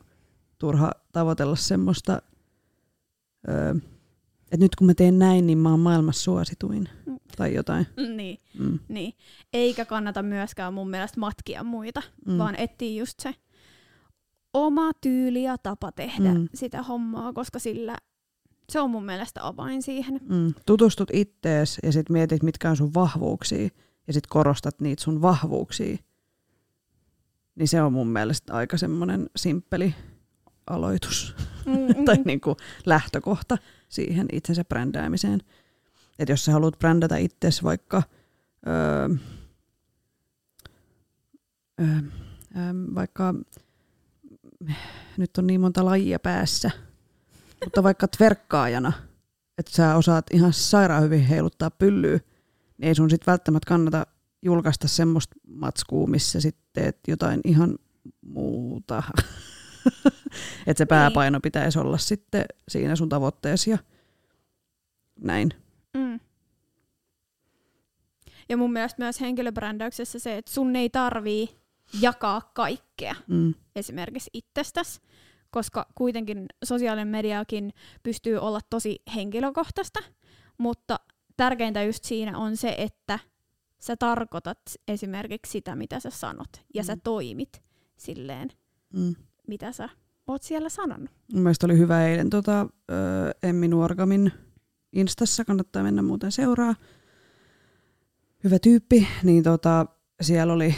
[0.57, 2.21] turha tavoitella semmoista,
[3.49, 3.73] öö,
[4.43, 6.89] että nyt kun mä teen näin, niin mä oon maailmassa suosituin.
[7.05, 7.19] Mm.
[7.37, 7.87] Tai jotain.
[8.15, 8.79] Niin, Mm.
[8.87, 9.13] niin.
[9.53, 12.31] Eikä kannata myöskään mun mielestä matkia muita, Mm.
[12.31, 12.37] mm.
[12.37, 13.35] vaan etsiä just se
[14.53, 16.39] oma tyyli ja tapa tehdä Mm.
[16.39, 16.49] mm.
[16.53, 17.97] sitä hommaa, koska sillä
[18.69, 20.19] se on mun mielestä avain siihen.
[20.29, 20.53] Mm.
[20.65, 23.69] Tutustut ittees ja sit mietit, mitkä on sun vahvuuksia.
[24.07, 25.97] Ja sit korostat niitä sun vahvuuksia.
[27.55, 29.95] Niin se on mun mielestä aika semmoinen simppeli
[30.67, 31.35] aloitus.
[31.65, 33.57] Mm, tai niinku lähtökohta
[33.89, 35.39] siihen itsensä brändäämiseen.
[36.19, 38.03] Et jos sä haluat brändätä itsesi vaikka
[38.67, 39.09] öö,
[41.81, 41.87] öö,
[42.57, 43.33] öö, vaikka
[45.17, 46.71] nyt on niin monta lajia päässä,
[47.63, 48.93] mutta vaikka tverkkaajana,
[49.57, 52.30] että sä osaat ihan sairaan hyvin heiluttaa pyllyä, niin
[52.81, 54.07] ei sun sit välttämättä kannata
[54.41, 57.75] julkaista semmoista matskua, missä sitten teet jotain ihan
[58.21, 59.03] muuta.
[60.67, 63.77] että se pääpaino pitäisi olla sitten siinä sun tavoitteessa ja
[65.19, 65.49] näin.
[65.93, 66.19] Mm.
[68.49, 71.49] Ja mun mielestä myös henkilöbrändäyksessä se, että sun ei tarvii
[72.01, 73.53] jakaa kaikkea Mm.
[73.75, 75.01] esimerkiksi itsestäsi,
[75.49, 79.99] koska kuitenkin sosiaalinen mediakin pystyy olla tosi henkilökohtaista,
[80.57, 80.99] mutta
[81.45, 83.19] tärkeintä just siinä on se, että
[83.79, 87.01] sä tarkoitat esimerkiksi sitä, mitä sä sanot, ja sä Mm.
[87.03, 87.61] toimit
[87.97, 88.49] silleen,
[88.93, 89.15] Mm.
[89.47, 89.89] mitä sä
[90.27, 91.09] oot siellä sanonut.
[91.33, 92.65] Mun mielestä oli hyvä eilen tota, ö,
[93.43, 94.31] Emmi Nuorgamin
[94.93, 96.75] Instassa, kannattaa mennä muuten seuraa.
[98.43, 99.85] Hyvä tyyppi, niin tota,
[100.21, 100.75] siellä oli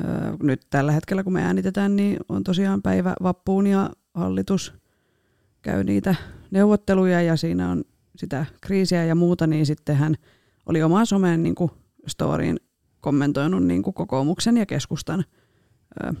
[0.00, 0.04] ö,
[0.42, 4.72] nyt tällä hetkellä kun me äänitetään, niin on tosiaan päivä vappuun ja hallitus
[5.62, 6.14] käy niitä
[6.50, 7.84] neuvotteluja ja siinä on
[8.16, 10.14] sitä kriisiä ja muuta, niin sitten hän
[10.66, 11.70] oli omaan someen niin kuin
[12.06, 12.56] storyin
[13.00, 15.24] kommentoinut niin kuin kokoomuksen ja keskustan
[16.04, 16.12] ö,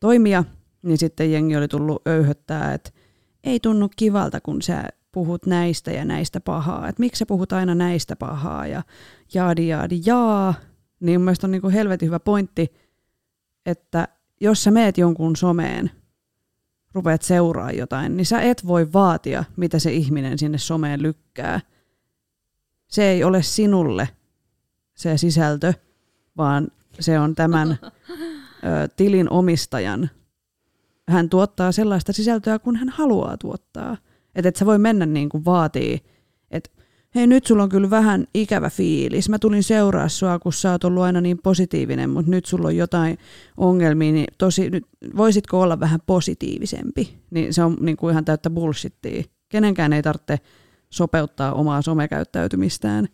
[0.00, 0.44] toimia,
[0.82, 2.90] niin sitten jengi oli tullut öyhöttää, että
[3.44, 6.88] ei tunnu kivalta, kun sä puhut näistä ja näistä pahaa.
[6.88, 8.82] Että miksi sä puhut aina näistä pahaa ja
[9.34, 10.54] jaadi jaadi jaa.
[11.00, 12.72] Niin mun mielestä on niinku helvetin hyvä pointti,
[13.66, 14.08] että
[14.40, 15.90] jos sä meet jonkun someen,
[16.98, 21.60] rupeat seuraa jotain, niin sä et voi vaatia, mitä se ihminen sinne someen lykkää.
[22.88, 24.08] Se ei ole sinulle
[24.94, 25.74] se sisältö,
[26.36, 26.68] vaan
[27.00, 30.10] se on tämän ö, tilin omistajan.
[31.08, 33.96] Hän tuottaa sellaista sisältöä, kun hän haluaa tuottaa.
[34.34, 36.04] Että et sä voi mennä niin kuin vaatii,
[37.14, 39.28] hei nyt sulla on kyllä vähän ikävä fiilis.
[39.28, 42.76] Mä tulin seuraa sua, kun sä oot ollut aina niin positiivinen, mutta nyt sulla on
[42.76, 43.18] jotain
[43.56, 44.84] ongelmia, niin tosi, nyt,
[45.16, 47.18] voisitko olla vähän positiivisempi?
[47.30, 49.22] Niin se on niin kuin ihan täyttä bullshittia.
[49.48, 50.38] Kenenkään ei tarvitse
[50.90, 53.08] sopeuttaa omaa somekäyttäytymistään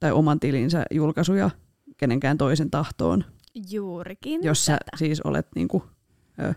[0.00, 1.50] tai oman tilinsä julkaisuja
[1.96, 3.24] kenenkään toisen tahtoon
[3.70, 4.96] Juurikin jos sä tätä.
[4.96, 5.82] siis olet niinku,
[6.40, 6.54] ö,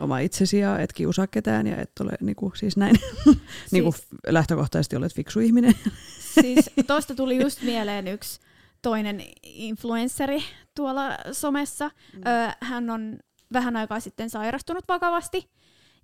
[0.00, 2.96] oma itsesi ja et kiusaa ketään ja et ole niinku, siis näin,
[3.72, 5.74] niinku Siis- lähtökohtaisesti olet fiksu ihminen.
[6.40, 8.40] Siis tosta tuli just mieleen yksi
[8.82, 10.42] toinen influenssari
[10.76, 11.90] tuolla somessa.
[12.12, 12.20] Mm.
[12.20, 13.18] Ö, hän on
[13.52, 15.50] vähän aikaa sitten sairastunut vakavasti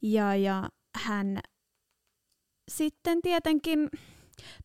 [0.02, 1.40] ja, ja hän
[2.70, 3.90] sitten tietenkin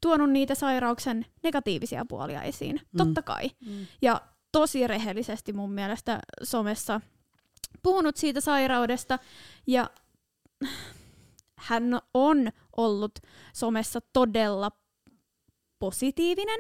[0.01, 2.75] tuonut niitä sairauksen negatiivisia puolia esiin.
[2.75, 2.97] Mm.
[2.97, 3.49] Totta kai.
[3.65, 3.87] Mm.
[4.01, 7.01] Ja tosi rehellisesti mun mielestä somessa
[7.83, 9.19] puhunut siitä sairaudesta.
[9.67, 9.89] Ja
[11.57, 13.19] hän on ollut
[13.53, 14.71] somessa todella
[15.79, 16.59] positiivinen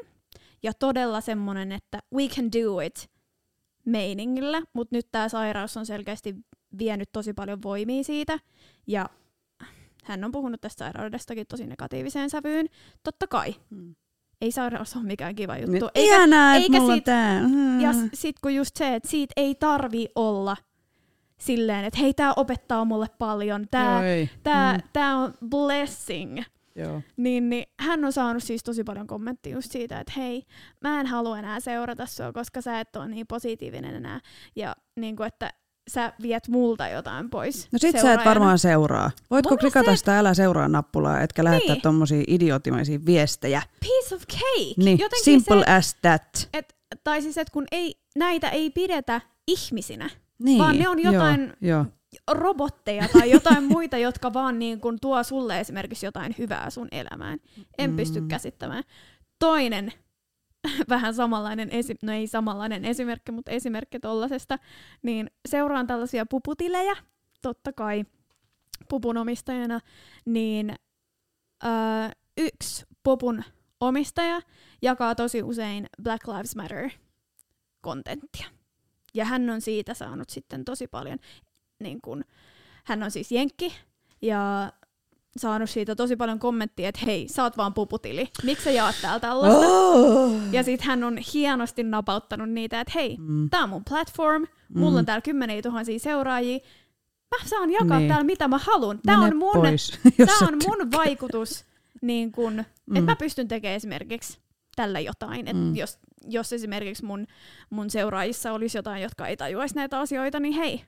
[0.63, 3.09] ja todella semmonen, että we can do it
[3.85, 6.35] meiningillä, mutta nyt tämä sairaus on selkeästi
[6.77, 8.39] vienyt tosi paljon voimia siitä
[8.87, 9.09] ja
[10.03, 12.67] hän on puhunut tästä sairaudestakin tosi negatiiviseen sävyyn.
[13.03, 13.55] Totta kai.
[13.75, 13.95] Hmm.
[14.41, 15.71] Ei sairaus ole mikään kiva juttu.
[15.71, 17.39] Nyt eikä, ihanaa, eikä mulla siitä, tää.
[17.39, 17.79] Hmm.
[17.79, 20.57] Ja sit kun just se, että siitä ei tarvi olla
[21.45, 24.81] silleen, että hei, tää opettaa mulle paljon, tää, Joo, tää, hmm.
[24.93, 26.43] tää on blessing.
[26.75, 27.01] Joo.
[27.17, 30.43] Niin, niin hän on saanut siis tosi paljon kommenttia just siitä, että hei,
[30.81, 34.19] mä en halua enää seurata sua, koska sä et ole niin positiivinen enää.
[34.55, 35.53] Ja niin kuin, että
[35.89, 39.11] sä viet multa jotain pois No sit sä et varmaan seuraa.
[39.29, 39.95] Voitko Mun klikata se...
[39.95, 41.81] sitä älä seuraa nappulaa, etkä lähettää niin.
[41.81, 43.61] tommosia idioottimaisia viestejä?
[43.79, 44.73] Piece of cake!
[44.77, 46.49] Niin, Jotenkin simple se, as that.
[46.53, 50.59] Et, tai siis, että kun ei, näitä ei pidetä ihmisinä, niin.
[50.59, 51.85] vaan ne on jotain joo, joo.
[52.31, 57.39] robotteja tai jotain muita, jotka vaan niin kun tuo sulle esimerkiksi jotain hyvää sun elämään.
[57.77, 57.97] En mm.
[57.97, 58.83] pysty käsittämään.
[59.39, 59.93] Toinen
[60.89, 64.59] vähän samanlainen, esi- no ei samanlainen esimerkki, mutta esimerkki tollasesta,
[65.01, 66.95] niin seuraan tällaisia puputilejä,
[67.41, 68.05] totta kai
[68.89, 69.79] pupun omistajana,
[70.25, 70.75] niin
[71.65, 71.71] öö,
[72.37, 73.43] yksi pupun
[73.79, 74.41] omistaja
[74.81, 78.62] jakaa tosi usein Black Lives Matter-kontenttia.
[79.13, 81.19] Ja hän on siitä saanut sitten tosi paljon,
[81.79, 82.23] niin kun,
[82.83, 83.73] hän on siis jenkki,
[84.21, 84.71] ja
[85.37, 88.29] saanut siitä tosi paljon kommenttia, että hei, sä oot vaan puputili.
[88.43, 89.67] Miksi sä jaat täällä tällaista?
[89.67, 90.31] Oh.
[90.51, 93.49] Ja sit hän on hienosti napauttanut niitä, että hei, mm.
[93.49, 94.45] tää on mun platform,
[94.75, 94.97] mulla mm.
[94.97, 96.59] on täällä kymmeniä tuhansia seuraajia,
[97.31, 98.07] mä saan jakaa niin.
[98.07, 98.99] täällä mitä mä haluan.
[99.05, 101.65] Tää Mene on mun, pois, tää on mun vaikutus,
[102.01, 102.95] niin kun, mm.
[102.95, 104.37] että mä pystyn tekemään esimerkiksi
[104.75, 105.47] tällä jotain.
[105.47, 105.75] Et mm.
[105.75, 107.27] jos, jos esimerkiksi mun,
[107.69, 110.83] mun seuraajissa olisi jotain, jotka ei tajuaisi näitä asioita, niin hei,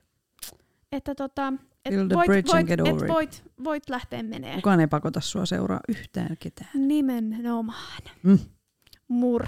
[0.92, 1.52] että tota,
[1.84, 4.54] et voit, voit, et voit, voit lähteä menee.
[4.54, 6.70] Kukaan ei pakota sua seuraa yhtään ketään.
[6.88, 8.02] Nimenomaan.
[8.22, 8.38] Mm.
[9.08, 9.46] Mur.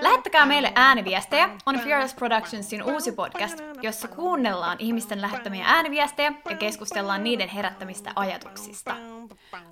[0.00, 7.24] Lähettäkää meille ääniviestejä on Fearless Productionsin uusi podcast, jossa kuunnellaan ihmisten lähettämiä ääniviestejä ja keskustellaan
[7.24, 8.96] niiden herättämistä ajatuksista.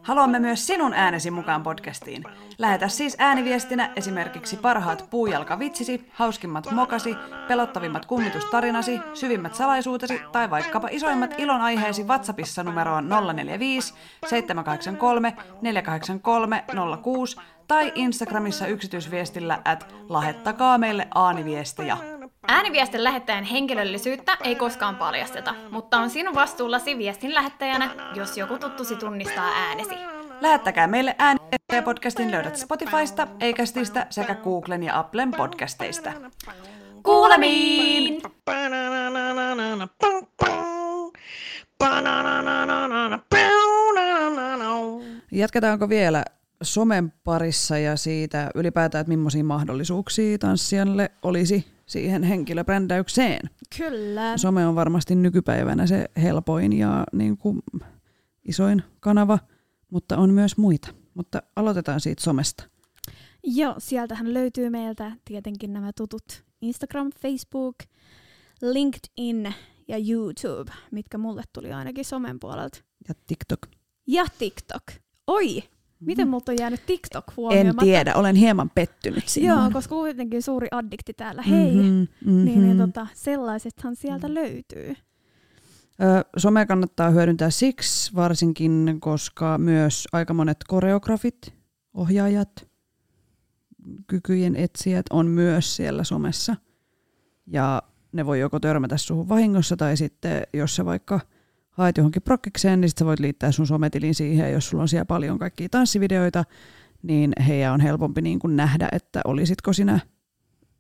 [0.03, 2.25] Haluamme myös sinun äänesi mukaan podcastiin.
[2.59, 7.17] Lähetä siis ääniviestinä esimerkiksi parhaat puujalkavitsisi, hauskimmat mokasi,
[7.49, 13.95] pelottavimmat kummitustarinasi, syvimmät salaisuutesi tai vaikkapa isoimmat ilonaiheesi WhatsAppissa numeroon 045
[14.27, 16.65] 783 483
[17.03, 17.37] 06
[17.69, 21.97] tai Instagramissa yksityisviestillä at lähettäkaa meille ääniviestejä.
[22.49, 28.97] Ääniviestin lähettäjän henkilöllisyyttä ei koskaan paljasteta, mutta on sinun vastuullasi viestin lähettäjänä, jos joku tuttusi
[28.97, 29.95] tunnistaa äänesi.
[30.41, 36.13] Lähettäkää meille ääniviestejä podcastin löydät Spotifysta, Eikästistä sekä Googlen ja Applen podcasteista.
[37.03, 38.23] Kuulemiin!
[45.33, 46.25] Jatketaanko vielä
[46.65, 53.51] somen parissa ja siitä ylipäätään, että millaisia mahdollisuuksia tanssijalle olisi siihen henkilöbrändäykseen.
[53.79, 54.37] Kyllä.
[54.37, 57.63] Some on varmasti nykypäivänä se helpoin ja niin kuin
[58.45, 59.39] isoin kanava,
[59.91, 60.89] mutta on myös muita.
[61.15, 62.65] Mutta aloitetaan siitä somesta.
[63.45, 67.77] Joo, sieltähän löytyy meiltä tietenkin nämä tutut Instagram, Facebook,
[68.63, 69.55] LinkedIn
[69.89, 72.79] ja YouTube, mitkä mulle tuli ainakin somen puolelta.
[73.09, 73.67] Ja TikTok.
[74.07, 74.83] Ja TikTok.
[75.27, 75.63] Oi,
[76.07, 77.67] Miten multa on jäänyt TikTok huomioon?
[77.67, 79.57] En tiedä, olen hieman pettynyt siihen.
[79.57, 81.75] Joo, koska kuitenkin suuri addikti täällä, hei.
[81.75, 82.45] Mm-hmm, mm-hmm.
[82.45, 84.95] Niin, niin tota, sellaisethan sieltä löytyy.
[86.03, 91.55] Ö, some kannattaa hyödyntää siksi varsinkin, koska myös aika monet koreografit,
[91.95, 92.69] ohjaajat,
[94.07, 96.57] kykyjen etsijät on myös siellä somessa.
[97.47, 101.21] Ja ne voi joko törmätä suhun vahingossa tai sitten, jos se vaikka–
[101.75, 105.05] haet johonkin prokkikseen, niin sit sä voit liittää sun sometilin siihen, jos sulla on siellä
[105.05, 106.45] paljon kaikkia tanssivideoita,
[107.03, 110.01] niin heidän on helpompi niin kuin nähdä, että olisitko sinä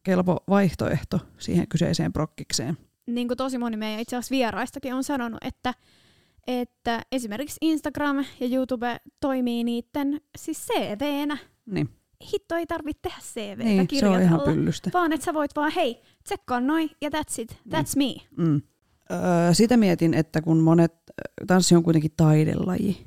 [0.02, 2.78] kelpo vaihtoehto siihen kyseiseen prokkikseen.
[3.07, 5.74] Niin kuin tosi moni meidän itse asiassa vieraistakin on sanonut, että,
[6.46, 11.38] että esimerkiksi Instagram ja YouTube toimii niiden siis CV-nä.
[11.66, 11.88] Niin.
[12.33, 14.90] Hitto ei tarvitse tehdä CVtä niin, kirjoitella, se on ihan pyllystä.
[14.94, 18.22] vaan että sä voit vaan, hei, tsekkaa noin ja that's it, that's niin.
[18.37, 18.44] me.
[18.44, 18.62] Mm.
[19.52, 20.94] Sitä mietin, että kun monet,
[21.46, 23.06] tanssi on kuitenkin taidelaji,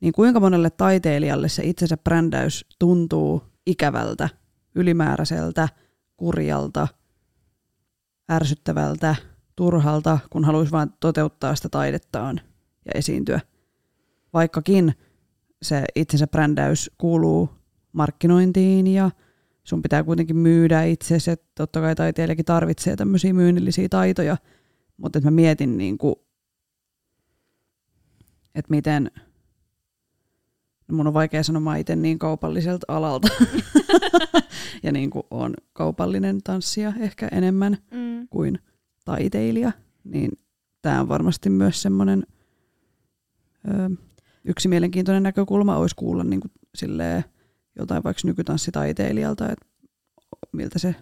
[0.00, 4.28] niin kuinka monelle taiteilijalle se itsensä brändäys tuntuu ikävältä,
[4.74, 5.68] ylimääräiseltä,
[6.16, 6.88] kurjalta,
[8.32, 9.16] ärsyttävältä,
[9.56, 12.40] turhalta, kun haluaisi vain toteuttaa sitä taidettaan
[12.84, 13.40] ja esiintyä.
[14.32, 14.94] Vaikkakin
[15.62, 17.50] se itsensä brändäys kuuluu
[17.92, 19.10] markkinointiin ja
[19.64, 24.36] sun pitää kuitenkin myydä itsesi, että totta kai taiteilijakin tarvitsee tämmöisiä myynnillisiä taitoja,
[24.96, 26.14] mutta että mä mietin niin kuin,
[28.54, 29.10] että miten,
[30.88, 33.28] no mun on vaikea sanoa itse niin kaupalliselta alalta,
[34.82, 38.28] ja niin kuin on kaupallinen tanssija ehkä enemmän mm.
[38.28, 38.58] kuin
[39.04, 39.72] taiteilija,
[40.04, 40.30] niin
[40.82, 42.26] tämä on varmasti myös semmoinen
[44.44, 47.24] yksi mielenkiintoinen näkökulma olisi kuulla niin kuin silleen,
[47.78, 49.66] joltain vaikka nykytanssitaiteilijalta, että
[50.52, 50.94] miltä se,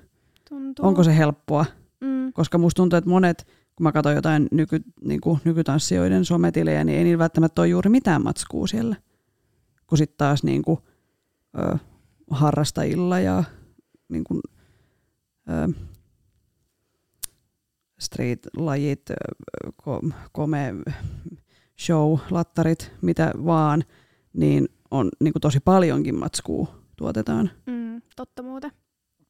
[0.48, 0.86] tuntuu.
[0.86, 1.66] onko se helppoa.
[2.00, 2.32] Mm.
[2.32, 6.98] Koska musta tuntuu, että monet, kun mä katson jotain nyky, niin kuin nykytanssijoiden sometilejä, niin
[6.98, 8.96] ei niillä välttämättä ole juuri mitään matskua siellä.
[9.86, 10.78] Kun sitten taas niin kuin,
[11.58, 11.78] ö,
[12.30, 13.44] harrastajilla ja
[14.08, 14.40] niin kuin,
[15.50, 15.72] ö,
[18.00, 19.02] street-lajit,
[20.32, 20.74] kome,
[21.80, 23.84] show, lattarit, mitä vaan,
[24.32, 27.50] niin on niin kuin tosi paljonkin matskua tuotetaan.
[27.66, 28.72] Mm, totta muuten.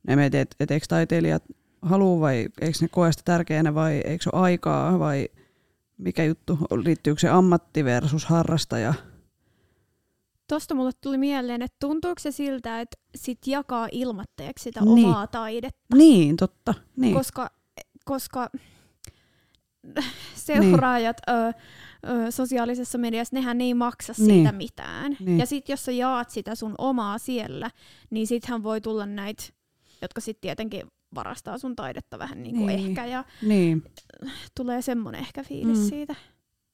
[0.09, 1.45] Ne mietit, että et eikö taiteilijat
[1.85, 5.29] halua vai eikö ne koe sitä tärkeänä vai eikö se ole aikaa vai
[5.99, 8.95] mikä juttu, liittyykö se ammatti versus harrastaja?
[10.49, 15.07] Tuosta mulle tuli mieleen, että tuntuuko se siltä, että sit jakaa ilmatteeksi sitä niin.
[15.07, 15.97] omaa taidetta?
[15.97, 16.75] Niin, totta.
[16.97, 17.15] Niin.
[17.15, 17.51] Koska,
[18.05, 18.51] koska
[20.35, 21.37] seuraajat niin.
[21.37, 24.27] ö, ö, sosiaalisessa mediassa, nehän ei maksa niin.
[24.27, 25.17] siitä mitään.
[25.21, 25.39] Niin.
[25.39, 27.71] Ja sitten jos sä jaat sitä sun omaa siellä,
[28.11, 29.43] niin sittenhän voi tulla näitä,
[30.03, 30.83] jotka sitten tietenkin
[31.15, 32.89] varastaa sun taidetta vähän niin kuin niin.
[32.89, 33.07] ehkä.
[33.07, 33.85] Ja niin.
[34.57, 35.89] tulee semmoinen ehkä fiilis mm.
[35.89, 36.15] siitä.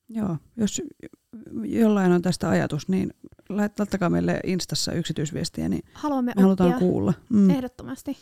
[0.09, 0.83] Joo, jos
[1.65, 3.15] jollain on tästä ajatus, niin
[3.49, 7.15] laittakaa meille Instassa yksityisviestiä, niin Haluamme me halutaan kuulla.
[7.29, 7.51] Mm.
[7.51, 8.17] Ehdottomasti.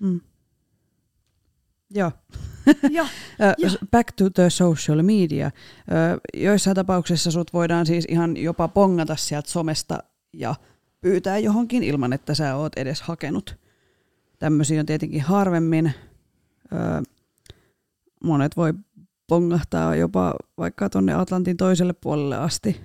[0.00, 0.20] Mm.
[1.90, 2.12] Joo.
[2.90, 3.06] ja,
[3.90, 5.50] Back to the social media.
[6.34, 9.98] Joissain tapauksissa sut voidaan siis ihan jopa pongata sieltä somesta
[10.32, 10.54] ja
[11.00, 13.56] pyytää johonkin ilman, että sä oot edes hakenut.
[14.38, 15.92] Tämmöisiä on tietenkin harvemmin.
[18.24, 18.74] Monet voi
[19.26, 22.80] pongahtaa jopa vaikka tuonne Atlantin toiselle puolelle asti.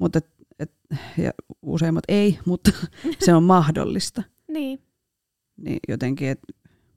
[0.00, 0.72] Mutta et, et,
[1.18, 1.30] ja
[1.62, 2.70] useimmat ei, mutta
[3.24, 4.22] se on mahdollista.
[4.48, 4.82] niin.
[5.56, 6.52] Niin jotenkin, että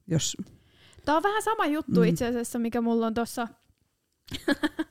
[0.06, 0.36] jos
[1.08, 2.06] Tämä on vähän sama juttu mm.
[2.06, 3.48] itse asiassa, mikä mulla on tuossa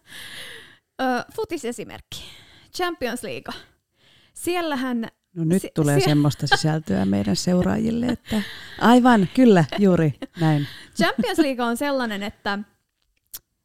[1.36, 2.24] futisesimerkki.
[2.76, 3.54] Champions League.
[4.34, 5.08] Siellähän...
[5.38, 8.41] No nyt si- tulee sie- semmoista sisältöä meidän seuraajille, että
[8.82, 10.67] aivan, kyllä, juuri näin.
[10.95, 12.60] Champions League on sellainen, että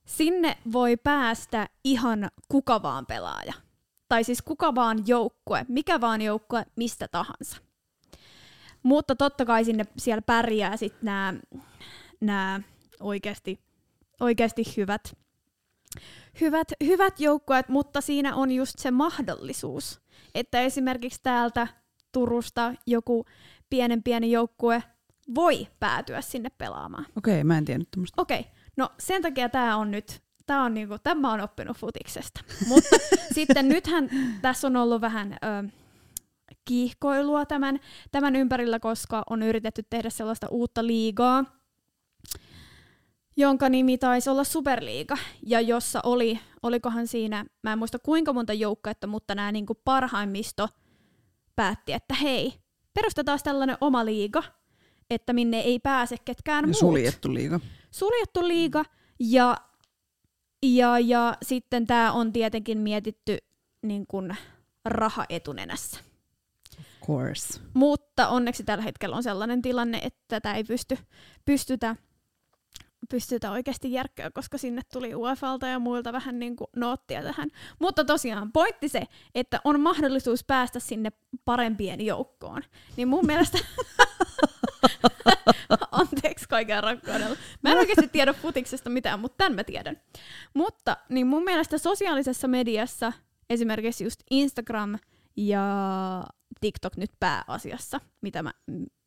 [0.07, 3.53] sinne voi päästä ihan kuka vaan pelaaja.
[4.09, 7.57] Tai siis kuka vaan joukkue, mikä vaan joukkue, mistä tahansa.
[8.83, 11.35] Mutta totta kai sinne siellä pärjää sitten nämä
[12.21, 12.61] nämä
[13.01, 13.61] oikeasti,
[14.21, 15.17] oikeasti hyvät,
[16.41, 20.01] hyvät, hyvät joukkueet, mutta siinä on just se mahdollisuus,
[20.35, 21.67] että esimerkiksi täältä
[22.13, 23.25] Turusta joku
[23.71, 24.83] pienen pieni joukkue
[25.35, 27.07] voi päätyä sinne pelaamaan.
[27.17, 28.23] Okei, okay, mä en tiennyt tämmöistä.
[28.23, 28.53] Okei, okay.
[28.77, 32.41] no sen takia tämä on nyt, tämä on niinku, tämä on oppinut futiksesta.
[32.69, 32.97] Mutta
[33.35, 34.11] sitten nythän
[34.43, 35.69] tässä on ollut vähän ö,
[36.65, 37.81] kiihkoilua tämän,
[38.13, 41.45] tämän ympärillä, koska on yritetty tehdä sellaista uutta liigaa,
[43.37, 45.17] jonka nimi taisi olla Superliiga,
[45.47, 50.69] ja jossa oli, olikohan siinä, mä en muista kuinka monta joukkuetta, mutta nämä niin parhaimmisto
[51.57, 52.53] päätti, että hei,
[52.95, 54.43] perustetaan tällainen oma liiga,
[55.11, 56.77] että minne ei pääse ketkään muut.
[56.77, 57.61] Suljettu liiga.
[57.91, 58.85] Suljettu liiga,
[59.21, 59.57] ja,
[60.63, 63.39] ja, ja sitten tämä on tietenkin mietitty
[63.83, 64.37] niin kuin
[64.85, 66.01] raha etunenässä.
[66.79, 67.61] Of course.
[67.75, 70.99] Mutta onneksi tällä hetkellä on sellainen tilanne, että tätä ei pysty,
[71.45, 71.97] pystytä
[73.09, 77.49] pystytä oikeasti järkköä, koska sinne tuli UEFalta ja muilta vähän niin kuin noottia tähän.
[77.79, 79.03] Mutta tosiaan pointti se,
[79.35, 81.13] että on mahdollisuus päästä sinne
[81.45, 82.63] parempien joukkoon.
[82.97, 83.59] Niin mun mielestä...
[85.91, 87.37] Anteeksi kaiken rakkaudella.
[87.63, 90.01] Mä en oikeasti tiedä futiksesta mitään, mutta tämän mä tiedän.
[90.55, 93.13] Mutta niin mun mielestä sosiaalisessa mediassa,
[93.51, 94.99] esimerkiksi just Instagram
[95.37, 95.65] ja
[96.61, 98.53] TikTok nyt pääasiassa, mitä mä,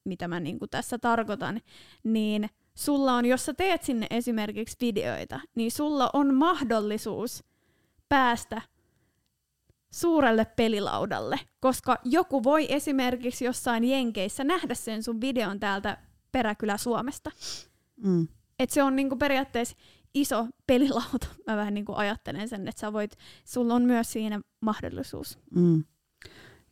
[0.03, 1.61] mitä mä niin kuin tässä tarkoitan,
[2.03, 7.43] niin– sulla on, jos sä teet sinne esimerkiksi videoita, niin sulla on mahdollisuus
[8.09, 8.61] päästä
[9.91, 15.97] suurelle pelilaudalle, koska joku voi esimerkiksi jossain Jenkeissä nähdä sen sun videon täältä
[16.31, 17.31] peräkylä Suomesta.
[18.03, 18.27] Mm.
[18.59, 19.77] Et se on niinku periaatteessa
[20.13, 21.27] iso pelilauta.
[21.47, 25.39] Mä vähän niinku ajattelen sen, että sä voit, sulla on myös siinä mahdollisuus.
[25.55, 25.83] Mm.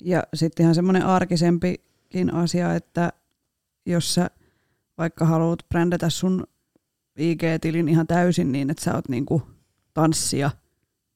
[0.02, 3.14] Ja sitten ihan semmoinen arkisempikin asia, että
[3.86, 4.30] jos sä
[4.98, 6.44] vaikka haluat brändätä sun
[7.20, 9.42] IG-tilin ihan täysin niin, että sä oot niinku
[9.94, 10.52] tanssija,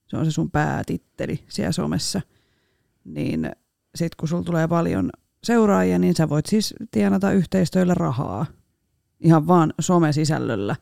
[0.08, 2.22] se on se sun päätitteli siellä somessa,
[3.04, 3.52] niin
[3.96, 5.10] sit kun sulla tulee paljon
[5.44, 8.46] seuraajia, niin sä voit siis tienata yhteistyöllä rahaa.
[9.20, 10.76] Ihan vaan somesisällöllä,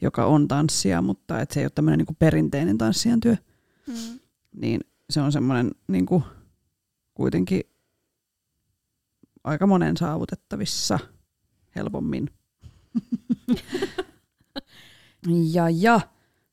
[0.00, 3.36] joka on tanssia, mutta et se ei ole tämmöinen niinku perinteinen tanssijan työ.
[3.86, 3.94] Mm.
[4.52, 4.80] Niin
[5.10, 6.22] se on semmoinen niinku,
[7.14, 7.60] kuitenkin
[9.44, 10.98] aika monen saavutettavissa
[11.76, 12.30] helpommin.
[15.52, 16.00] ja ja,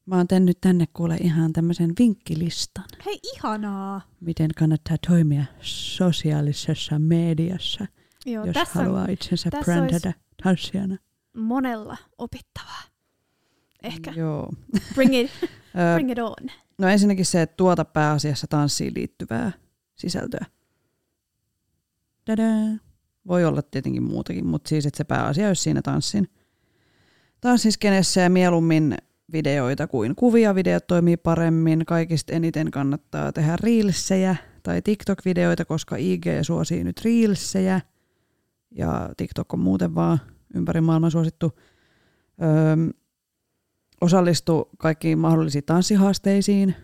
[0.06, 4.02] mä oon tehnyt tänne kuule ihan tämmöisen vinkkilistan, Hei, ihanaa.
[4.20, 7.86] miten kannattaa toimia sosiaalisessa mediassa,
[8.26, 10.14] Joo, jos tässä haluaa on itsensä tässä brändätä
[10.44, 10.98] tanssijana.
[11.38, 12.82] monella opittavaa.
[13.84, 14.12] Ehkä.
[14.12, 14.50] Joo.
[14.96, 15.32] Bring it,
[15.96, 16.34] bring it on.
[16.78, 19.52] no ensinnäkin se, että tuota pääasiassa tanssiin liittyvää
[19.96, 20.46] sisältöä.
[22.26, 22.91] Tadaa.
[23.28, 26.28] Voi olla tietenkin muutakin, mutta siis että se pääasia olisi siinä tanssin,
[27.42, 28.98] tanssiskenessä ja mieluummin
[29.34, 30.56] videoita kuin kuvia.
[30.56, 31.86] Videot toimii paremmin.
[31.86, 37.82] Kaikista eniten kannattaa tehdä reelsejä tai TikTok-videoita, koska IG suosii nyt reelsejä.
[38.72, 40.20] Ja TikTok on muuten vaan
[40.56, 41.60] ympäri maailman suosittu.
[42.42, 42.92] Öö,
[44.02, 46.76] osallistu kaikkiin mahdollisiin tanssihaasteisiin.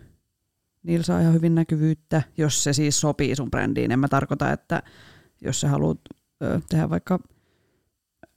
[0.82, 3.90] Niillä saa ihan hyvin näkyvyyttä, jos se siis sopii sun brändiin.
[3.90, 4.82] En mä tarkoita, että
[5.40, 6.00] jos sä haluat
[6.42, 7.18] ö, tehdä vaikka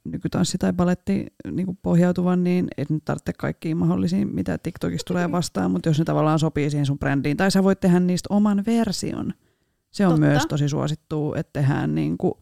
[0.04, 5.32] nykytanssi tai baletti niin kuin pohjautuvan, niin et nyt tarvitse kaikkiin mahdollisiin, mitä TikTokista tulee
[5.32, 8.62] vastaan, mutta jos ne tavallaan sopii siihen sun brändiin, tai sä voit tehdä niistä oman
[8.66, 9.34] version.
[9.90, 10.26] Se on Totta.
[10.26, 12.34] myös tosi suosittu, että tehdään niin kuin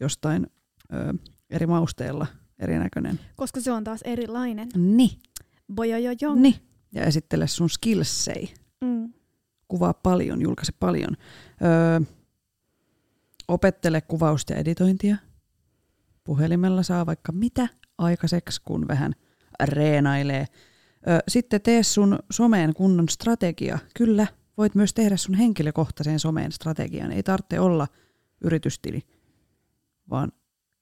[0.00, 0.46] jostain
[0.94, 1.14] ö,
[1.50, 2.26] eri mausteella
[2.58, 3.20] erinäköinen.
[3.36, 4.68] Koska se on taas erilainen.
[4.76, 5.10] Niin.
[5.74, 6.34] Bojojojo.
[6.34, 6.54] Niin.
[6.92, 8.54] Ja esittele sun skillsei.
[8.80, 9.12] Mm.
[9.68, 11.16] Kuvaa paljon, julkaise paljon.
[11.62, 12.00] Öö,
[13.48, 15.16] opettele kuvausta ja editointia.
[16.24, 17.68] Puhelimella saa vaikka mitä
[17.98, 19.12] aikaiseksi, kun vähän
[19.64, 20.46] reenailee.
[21.28, 23.78] Sitten tee sun someen kunnon strategia.
[23.96, 24.26] Kyllä,
[24.58, 27.12] voit myös tehdä sun henkilökohtaisen someen strategian.
[27.12, 27.88] Ei tarvitse olla
[28.40, 29.02] yritystili,
[30.10, 30.32] vaan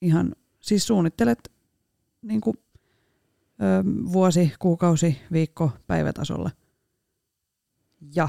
[0.00, 1.52] ihan siis suunnittelet
[2.22, 2.56] niin kuin,
[4.12, 6.50] vuosi, kuukausi, viikko, päivätasolla.
[8.14, 8.28] Ja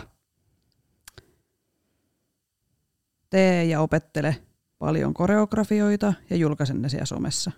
[3.30, 4.36] tee ja opettele
[4.80, 7.52] paljon koreografioita ja julkaise ne siellä somessa.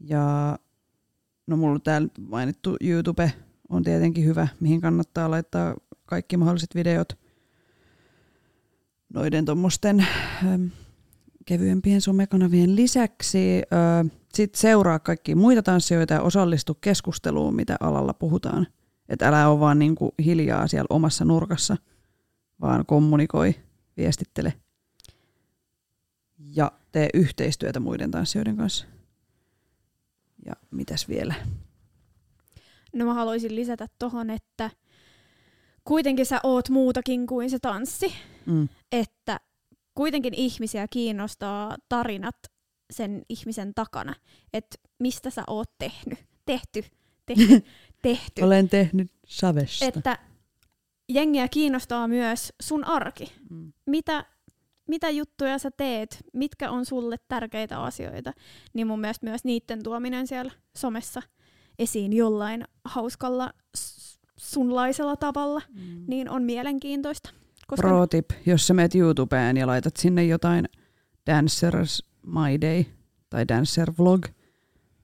[0.00, 0.58] Ja
[1.46, 3.32] no mulla täällä mainittu YouTube
[3.68, 5.74] on tietenkin hyvä, mihin kannattaa laittaa
[6.04, 7.18] kaikki mahdolliset videot
[9.14, 10.06] noiden tuommoisten
[11.46, 13.62] kevyempien somekanavien lisäksi.
[14.34, 18.66] Sitten seuraa kaikki muita tanssijoita ja osallistu keskusteluun, mitä alalla puhutaan.
[19.08, 21.76] Että älä ole vaan niinku hiljaa siellä omassa nurkassa,
[22.60, 23.54] vaan kommunikoi,
[23.96, 24.52] viestittele
[26.38, 28.86] ja tee yhteistyötä muiden tanssijoiden kanssa.
[30.46, 31.34] Ja mitäs vielä?
[32.92, 34.70] No mä haluaisin lisätä tohon, että
[35.84, 38.14] kuitenkin sä oot muutakin kuin se tanssi.
[38.46, 38.68] Mm.
[38.92, 39.40] Että
[39.94, 42.36] kuitenkin ihmisiä kiinnostaa tarinat
[42.90, 44.14] sen ihmisen takana.
[44.52, 46.84] Että mistä sä oot tehnyt, tehty,
[47.26, 47.64] tehty,
[48.02, 48.42] tehty.
[48.42, 49.84] Olen tehnyt savesta.
[49.84, 50.18] Että
[51.08, 53.32] jengiä kiinnostaa myös sun arki.
[53.50, 53.72] Mm.
[53.86, 54.24] Mitä,
[54.88, 58.32] mitä juttuja sä teet, mitkä on sulle tärkeitä asioita,
[58.74, 61.22] niin mun mielestä myös niiden tuominen siellä somessa
[61.78, 63.52] esiin jollain hauskalla
[64.36, 66.04] sunlaisella tavalla, Mm.
[66.06, 67.30] niin on mielenkiintoista.
[67.66, 70.68] Koska Pro tip, jos sä meet YouTubeen ja laitat sinne jotain
[71.26, 72.84] Dancers My Day
[73.30, 74.26] tai Dancer Vlog,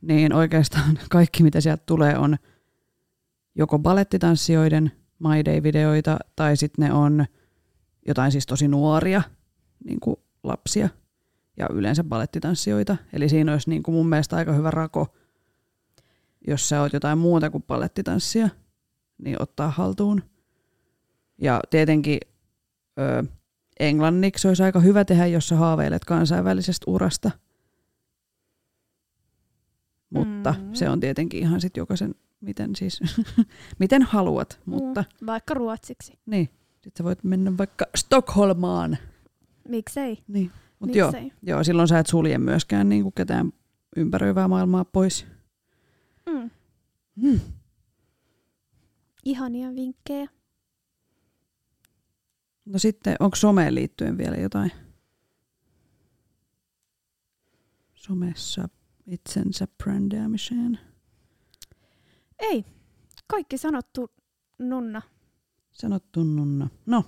[0.01, 2.37] niin oikeastaan kaikki mitä sieltä tulee on
[3.55, 4.93] joko balettitanssijoiden
[5.23, 7.25] My Day-videoita tai sitten ne on
[8.07, 9.23] jotain siis tosi nuoria
[9.85, 10.89] niin kuin lapsia
[11.57, 12.97] ja yleensä balettitanssijoita.
[13.13, 15.15] Eli siinä olisi niin kuin mun mielestä aika hyvä rako,
[16.49, 18.49] jos sä oot jotain muuta kuin balettitanssia,
[19.19, 20.23] niin ottaa haltuun.
[21.39, 22.19] Ja tietenkin
[22.99, 23.25] ö,
[23.81, 27.31] englanniksi olisi aika hyvä tehdä, jos sä haaveilet kansainvälisestä urasta.
[30.11, 30.75] Mutta Mm.
[30.75, 33.01] se on tietenkin ihan sit jokaisen, miten siis,
[33.79, 34.61] miten haluat.
[34.67, 36.19] Mutta Mm, vaikka ruotsiksi.
[36.27, 36.49] niin,
[36.85, 38.99] sit sä voit mennä vaikka Stockholmaan.
[39.69, 40.19] Miksei?
[40.29, 40.51] Niin.
[40.79, 41.13] Mutta joo,
[41.43, 43.53] joo, silloin sä et sulje myöskään niinku ketään
[43.97, 45.27] ympäröivää maailmaa pois.
[46.27, 46.51] Mm.
[47.23, 47.41] Hmm.
[49.25, 50.29] Ihania vinkkejä.
[52.65, 54.73] No sitten, onko someen liittyen vielä jotain?
[57.95, 58.69] Somessa
[59.07, 60.79] itsensä brändäämiseen.
[62.43, 62.65] Ei,
[63.27, 64.11] kaikki sanottu
[64.59, 65.03] nunna.
[65.73, 66.69] Sanottu nunna.
[66.87, 67.05] No,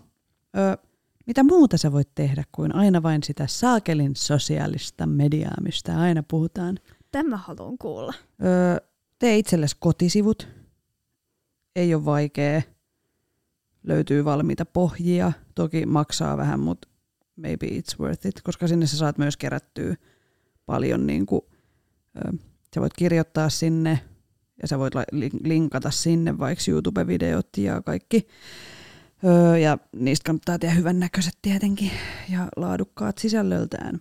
[0.57, 0.79] ö,
[1.27, 6.79] mitä muuta sä voit tehdä kuin aina vain sitä saakelin sosiaalista mediaa, mistä aina puhutaan?
[7.13, 8.15] Tämä haluan kuulla.
[8.45, 10.49] Ö, tee itsellesi kotisivut.
[11.77, 12.63] Ei ole vaikea.
[13.83, 15.33] löytyy valmiita pohjia.
[15.55, 16.89] Toki maksaa vähän, mutta
[17.37, 19.97] maybe it's worth it, koska sinne sä saat myös kerättyä
[20.67, 21.43] paljon, niin kuin,
[22.75, 24.01] sä voit kirjoittaa sinne
[24.63, 24.95] ja sä voit
[25.45, 28.29] linkata sinne vaikka YouTube-videot ja kaikki.
[29.25, 31.91] Öö, ja niistä kannattaa tehdä hyvän näköiset tietenkin
[32.33, 34.01] ja laadukkaat sisällöltään.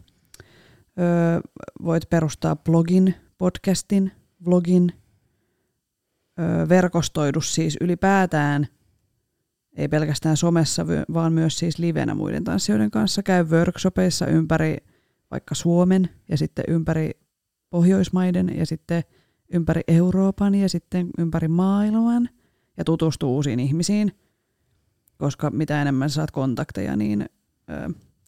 [0.99, 1.41] Öö,
[1.83, 4.11] voit perustaa blogin, podcastin,
[4.45, 4.93] vlogin,
[6.39, 8.67] öö, verkostoidu siis ylipäätään,
[9.77, 13.23] ei pelkästään somessa, vaan myös siis livenä muiden tanssijoiden kanssa.
[13.23, 14.77] Käy workshopeissa ympäri
[15.31, 17.11] vaikka Suomen ja sitten ympäri
[17.69, 19.03] Pohjoismaiden ja sitten
[19.49, 22.29] ympäri Euroopan ja sitten ympäri maailman
[22.77, 24.11] ja tutustuu uusiin ihmisiin,
[25.17, 27.25] koska mitä enemmän saat kontakteja, niin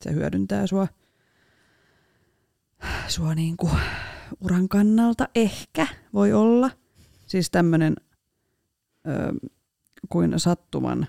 [0.01, 0.88] se hyödyntää sua,
[3.07, 3.80] sua niin kuin
[4.39, 6.72] uran kannalta ehkä voi olla.
[7.26, 7.95] Siis tämmöinen
[10.09, 11.07] kuin sattuman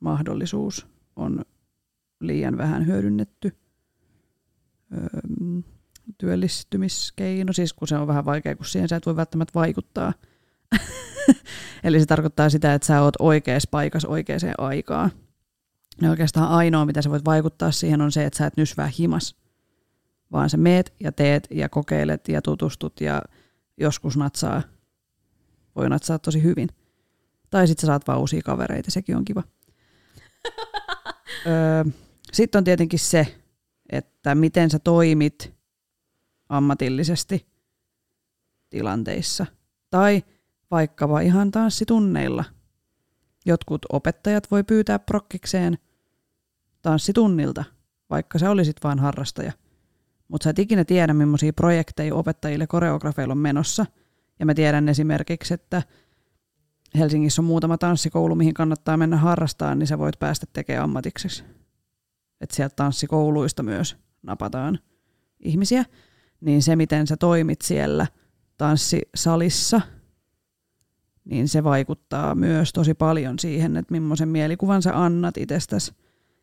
[0.00, 1.44] mahdollisuus on
[2.20, 3.56] liian vähän hyödynnetty
[6.18, 10.12] työllistymiskeino, siis kun se on vähän vaikea, kun siihen sä et voi välttämättä vaikuttaa.
[11.84, 15.10] Eli se tarkoittaa sitä, että sä oot oikeassa paikassa oikeaan aikaan.
[16.02, 19.36] Ja oikeastaan ainoa, mitä sä voit vaikuttaa siihen, on se, että sä et nysvää himas.
[20.32, 23.22] Vaan sä meet ja teet ja kokeilet ja tutustut ja
[23.76, 24.62] joskus natsaa.
[25.76, 26.68] Voi natsaa tosi hyvin.
[27.50, 29.42] Tai sitten sä saat vaan uusia kavereita, sekin on kiva.
[31.46, 31.84] öö,
[32.32, 33.36] sitten on tietenkin se,
[33.90, 35.54] että miten sä toimit
[36.56, 37.46] ammatillisesti
[38.70, 39.46] tilanteissa.
[39.90, 40.22] Tai
[40.70, 42.44] vaikkapa ihan tanssitunneilla.
[43.46, 45.78] Jotkut opettajat voi pyytää prokkikseen
[46.82, 47.64] tanssitunnilta,
[48.10, 49.52] vaikka sä olisit vain harrastaja.
[50.28, 53.86] Mutta sä et ikinä tiedä, millaisia projekteja opettajille koreografeilla on menossa.
[54.38, 55.82] Ja mä tiedän esimerkiksi, että
[56.98, 61.44] Helsingissä on muutama tanssikoulu, mihin kannattaa mennä harrastamaan, niin sä voit päästä tekemään ammatikseksi.
[62.40, 64.78] Että sieltä tanssikouluista myös napataan
[65.40, 65.84] ihmisiä
[66.40, 68.06] niin se, miten sä toimit siellä
[68.56, 69.80] tanssisalissa,
[71.24, 75.92] niin se vaikuttaa myös tosi paljon siihen, että millaisen mielikuvan sä annat itsestäsi.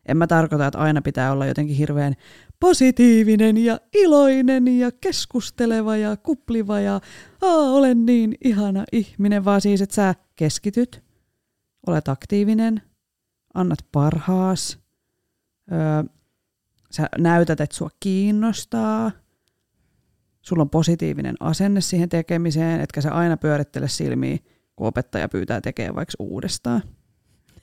[0.06, 2.14] En mä tarkoita, että aina pitää olla jotenkin hirveän
[2.60, 7.00] positiivinen ja iloinen ja keskusteleva ja kupliva ja
[7.42, 11.02] olen niin ihana ihminen, vaan siis, että sä keskityt,
[11.86, 12.82] olet aktiivinen,
[13.54, 14.78] annat parhaas,
[15.72, 16.12] öö,
[16.90, 19.10] sä näytät, että sua kiinnostaa–
[20.42, 24.38] sulla on positiivinen asenne siihen tekemiseen, etkä sä aina pyörittele silmiä,
[24.76, 26.82] kun opettaja pyytää tekemään vaikka uudestaan.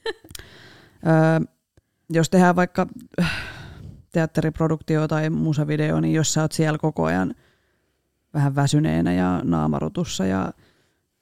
[1.07, 1.39] öö,
[2.09, 2.88] jos tehdään vaikka
[3.19, 3.32] äh,
[4.11, 7.36] teatteriproduktio tai musavideo, niin jos sä oot siellä koko ajan
[8.34, 10.53] vähän väsyneenä ja naamarutussa ja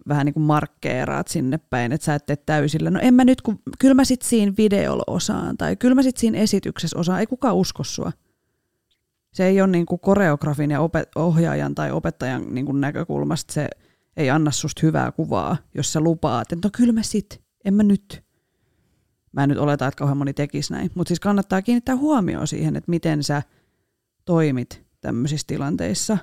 [0.08, 2.90] vähän niin kuin markkeeraat sinne päin, että sä et tee täysillä.
[2.90, 6.18] No en mä nyt, kun kyllä mä sit siinä videolla osaan tai kyllä mä sit
[6.18, 8.12] siinä esityksessä osaan, ei kukaan usko sua
[9.38, 10.80] se ei ole niin kuin koreografin ja
[11.16, 13.68] ohjaajan tai opettajan niin kuin näkökulmasta, se
[14.18, 17.84] ei anna susta hyvää kuvaa, jos sä lupaat, että no kyllä mä sit, en mä
[17.84, 18.24] nyt.
[19.32, 22.76] Mä en nyt oleta, että kauhean moni tekisi näin, mutta siis kannattaa kiinnittää huomioon siihen,
[22.76, 23.44] että miten sä
[24.26, 26.18] toimit tämmöisissä tilanteissa.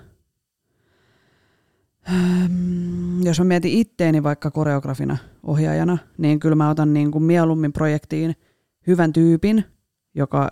[3.25, 8.37] jos mä mietin itteeni vaikka koreografina ohjaajana, niin kyllä mä otan niin kuin mieluummin projektiin
[8.87, 9.65] hyvän tyypin,
[10.15, 10.51] joka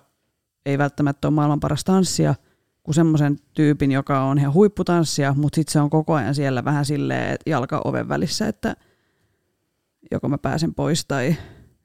[0.66, 2.34] ei välttämättä ole maailman paras tanssia,
[2.82, 6.84] kuin semmoisen tyypin, joka on ihan huipputanssia, mutta sitten se on koko ajan siellä vähän
[6.84, 8.76] silleen jalka oven välissä, että
[10.10, 11.36] joko mä pääsen pois tai,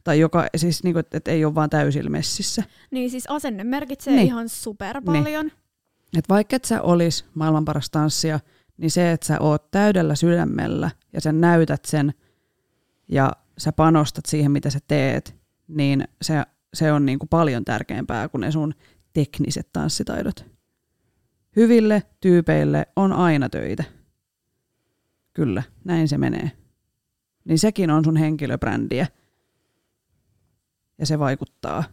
[0.03, 2.63] tai joka, siis niinku, että et ei ole vaan täysin messissä.
[2.91, 4.27] Niin siis asenne merkitsee niin.
[4.27, 5.45] ihan super paljon.
[5.45, 6.17] Niin.
[6.17, 8.39] Et vaikka et sä olis maailman paras tanssia,
[8.77, 12.13] niin se, että sä oot täydellä sydämellä ja sä näytät sen
[13.07, 15.35] ja sä panostat siihen, mitä sä teet,
[15.67, 16.43] niin se,
[16.73, 18.73] se on niinku paljon tärkeämpää kuin ne sun
[19.13, 20.56] tekniset tanssitaidot
[21.57, 23.83] hyville tyypeille on aina töitä.
[25.33, 26.51] Kyllä, näin se menee.
[27.45, 29.07] Niin sekin on sun henkilöbrändiä.
[30.97, 31.83] Ja se vaikuttaa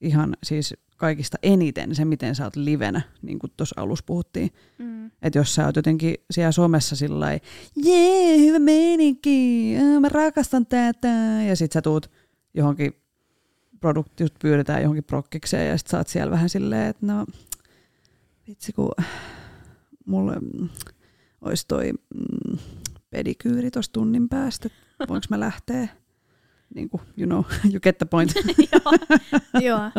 [0.00, 4.50] ihan siis kaikista eniten se, miten sä oot livenä, niin kuin tuossa alussa puhuttiin.
[4.78, 5.06] Mm.
[5.22, 7.26] Että jos sä oot jotenkin siellä somessa sillä
[7.76, 11.08] jee, hyvä meininki, mä rakastan tätä,
[11.48, 12.10] ja sit sä tuut
[12.54, 12.94] johonkin
[13.80, 17.26] produkti, just pyydetään johonkin prokkikseen, ja sit sä oot siellä vähän silleen, että no,
[18.50, 18.90] vitsi kun
[20.06, 20.36] mulle
[21.40, 22.58] olisi toi mm,
[23.10, 24.68] pedikyyri tuossa tunnin päästä,
[25.08, 25.88] voinko mä lähteä?
[26.74, 28.32] Niin kuin, you know, you get the point.
[28.72, 28.92] joo,
[29.62, 29.90] joo,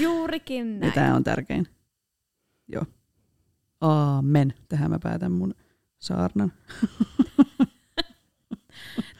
[0.00, 0.88] juurikin näin.
[0.88, 1.66] Ja tämä on tärkein.
[2.68, 2.84] Joo.
[3.80, 4.54] Aamen.
[4.68, 5.54] Tähän mä päätän mun
[5.98, 6.52] saarnan.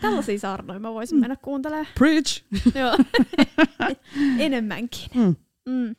[0.01, 1.87] Tällaisia saarnoja mä voisin mennä kuuntelemaan.
[1.99, 2.43] Preach!
[2.75, 2.97] Joo.
[4.39, 5.09] Enemmänkin.
[5.15, 5.37] Mm.
[5.69, 5.97] Mm.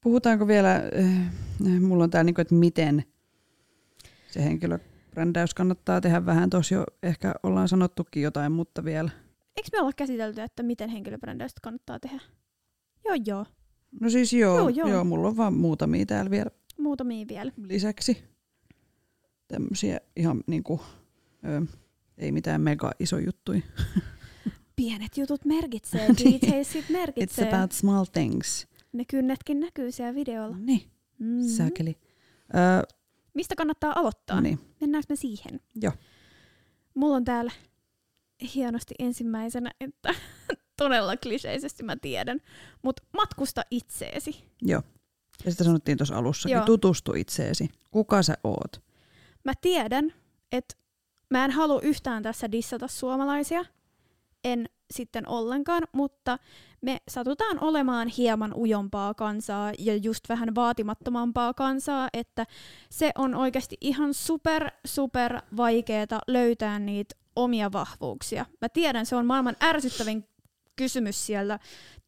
[0.00, 3.04] Puhutaanko vielä, äh, mulla on tää niinku, että miten
[4.30, 6.50] se henkilöbrändäys kannattaa tehdä vähän.
[6.50, 9.10] Tuossa jo ehkä ollaan sanottukin jotain, mutta vielä.
[9.56, 12.20] Eikö me olla käsitelty, että miten henkilöbrändäystä kannattaa tehdä?
[13.04, 13.46] Joo, joo.
[14.00, 15.04] No siis joo, Joo, joo, joo.
[15.04, 17.52] mulla on vaan muutamia täällä vielä Muutamia vielä.
[17.62, 18.24] lisäksi.
[19.48, 20.80] Tämmöisiä ihan niinku,
[21.44, 21.66] ö,
[22.18, 23.60] ei mitään mega iso juttuja.
[24.76, 26.40] Pienet jutut merkitsee, Niin.
[26.40, 27.48] detailit It's merkitsee.
[27.54, 28.66] about small things.
[28.92, 30.56] Ne kynnetkin näkyy siellä videolla.
[30.58, 31.42] Niin, Mm.
[31.48, 31.96] säkeli.
[32.54, 32.86] Ö,
[33.34, 34.40] Mistä kannattaa aloittaa?
[34.40, 35.60] niin, Mennäänkö me siihen?
[35.82, 35.92] Joo.
[36.94, 37.52] Mulla on täällä
[38.54, 40.14] hienosti ensimmäisenä, että
[40.76, 42.40] todella kliseisesti mä tiedän,
[42.82, 44.44] mutta matkusta itseesi.
[44.62, 44.82] joo.
[45.44, 46.64] Ja sitä sanottiin tuossa alussakin, Joo.
[46.64, 47.68] tutustu itseesi.
[47.90, 48.82] Kuka sä oot?
[49.44, 50.12] Mä tiedän,
[50.52, 50.74] että
[51.30, 53.64] mä en halua yhtään tässä dissata suomalaisia,
[54.44, 56.38] en sitten ollenkaan, mutta
[56.80, 62.46] me satutaan olemaan hieman ujompaa kansaa ja just vähän vaatimattomampaa kansaa, että
[62.90, 68.46] se on oikeasti ihan super, super vaikeeta löytää niitä omia vahvuuksia.
[68.60, 70.24] Mä tiedän, se on maailman ärsyttävin
[70.76, 71.58] kysymys siellä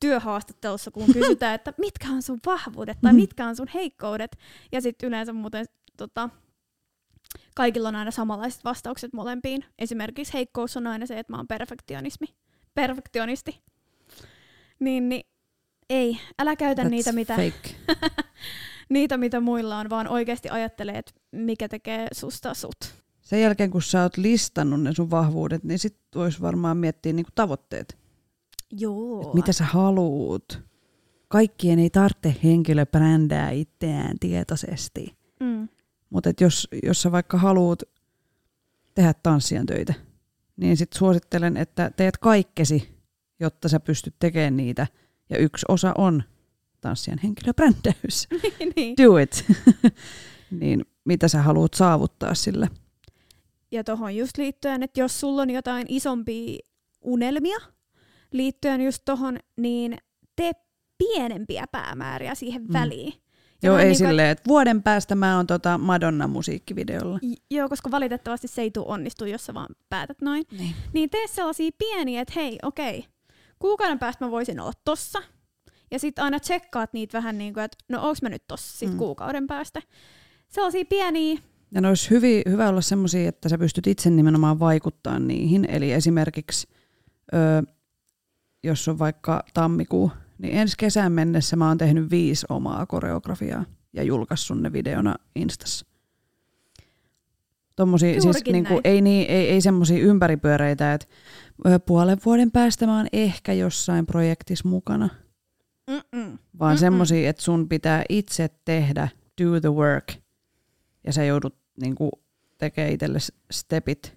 [0.01, 4.39] työhaastattelussa, kun kysytään, että mitkä on sun vahvuudet tai mitkä on sun heikkoudet.
[4.73, 5.67] Ja sitten yleensä muuten
[5.97, 6.31] tota,
[7.55, 9.65] kaikilla on aina samanlaiset vastaukset molempiin.
[9.79, 12.27] Esimerkiksi heikkous on aina se, että mä oon perfektionismi.
[12.75, 13.70] Perfektionisti.
[14.81, 15.23] Niin, niin
[15.91, 17.37] ei, älä käytä That's niitä mitä,
[18.89, 22.95] niitä, mitä muilla on, vaan oikeasti ajattele, että mikä tekee susta sut.
[23.21, 27.31] Sen jälkeen, kun sä oot listannut ne sun vahvuudet, niin sit vois varmaan miettiä niinku
[27.35, 27.99] tavoitteet.
[28.71, 29.23] Joo.
[29.23, 30.63] Et mitä sä haluut.
[31.29, 35.17] Kaikkien ei tarvitse henkilöbrändää itseään tietoisesti.
[35.41, 35.69] Mm.
[36.11, 37.83] Mutta jos, jos sä vaikka haluut
[38.95, 39.95] tehdä tanssijan töitä,
[40.57, 43.00] niin sit suosittelen, että teet kaikkesi,
[43.41, 44.87] jotta sä pystyt tekemään niitä.
[45.31, 46.23] Ja yksi osa on
[46.81, 48.29] tanssijan henkilöbrändäys.
[48.77, 48.97] niin.
[48.97, 49.45] Do it!
[50.61, 52.69] niin mitä sä haluat saavuttaa sillä?
[53.71, 56.59] Ja tuohon just liittyen, että jos sulla on jotain isompia
[57.01, 57.59] unelmia
[58.33, 59.99] liittyen just tohon, niin
[60.37, 60.53] tee
[60.99, 62.73] pienempiä päämääriä siihen Mm.
[62.73, 63.13] väliin.
[63.63, 67.19] Ja Joo, ei niinku, silleen, että vuoden päästä mä oon tota Madonna musiikkivideolla.
[67.51, 70.45] Joo, koska valitettavasti se ei tule onnistu, jos sä vaan päätät noin.
[70.59, 70.75] Niin.
[70.93, 73.05] Niin tee sellaisia pieniä, että hei, okei,
[73.61, 75.19] kuukauden päästä mä voisin olla tossa.
[75.91, 78.91] Ja sitten aina tsekkaat niitä vähän niin kuin, että no onks mä nyt tossa sit
[78.91, 78.97] Mm.
[78.99, 79.83] kuukauden päästä.
[80.49, 81.39] Sellaisia pieniä,
[81.75, 85.65] Ja ne olisi hyvi, hyvä olla semmoisia, että sä pystyt itse nimenomaan vaikuttaa niihin.
[85.71, 86.69] Eli esimerkiksi,
[87.35, 87.37] ö,
[88.65, 94.03] jos on vaikka tammikuu, niin ensi kesän mennessä mä oon tehnyt viisi omaa koreografiaa ja
[94.03, 95.87] julkaissut ne videona Instassa.
[97.81, 98.81] Tommosia, siis niinku, näin.
[98.85, 101.07] ei, niin, ei, ei semmoisia ympäripyöreitä, että
[101.87, 105.09] puolen vuoden päästä mä oon ehkä jossain projektissa mukana,
[105.91, 106.39] Mm-mm.
[106.59, 106.81] vaan Mm-mm.
[106.81, 109.09] semmoisia, että sun pitää itse tehdä,
[109.43, 110.13] do the work,
[111.07, 112.11] ja sä joudut niinku,
[112.59, 113.19] tekemään itselle
[113.51, 114.17] stepit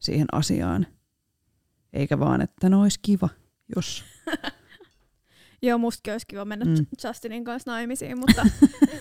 [0.00, 0.86] siihen asiaan.
[1.92, 3.28] Eikä vaan, että no olisi kiva,
[3.76, 4.04] jos.
[5.62, 6.86] Joo, mustakin olisi kiva mennä Mm.
[7.04, 8.46] Justinin kanssa naimisiin, mutta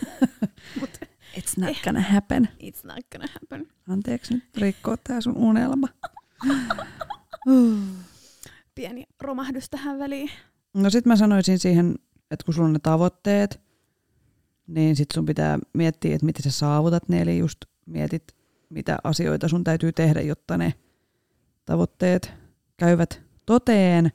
[0.79, 0.89] mut
[1.37, 2.49] It's not gonna happen.
[2.63, 3.67] it's not gonna happen.
[3.89, 5.87] Anteeksi nyt rikkoa tää sun unelma.
[8.75, 10.29] Pieni romahdus tähän väliin.
[10.73, 11.95] No sit mä sanoisin siihen,
[12.31, 13.61] että kun sulla on ne tavoitteet,
[14.67, 18.35] niin sit sun pitää miettiä, että miten sä saavutat ne, eli just mietit,
[18.69, 20.73] mitä asioita sun täytyy tehdä, jotta ne
[21.65, 22.33] tavoitteet
[22.77, 24.11] käyvät toteen,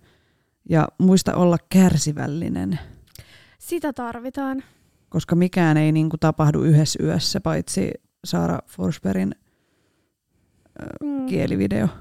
[0.68, 2.78] ja muista olla kärsivällinen,
[3.58, 4.62] Sitä tarvitaan.
[5.09, 7.90] Koska mikään ei niinku tapahdu yhdessä yössä, paitsi
[8.24, 9.34] Saara Forsbergin
[11.04, 11.26] Mm.
[11.26, 11.88] kielivideo.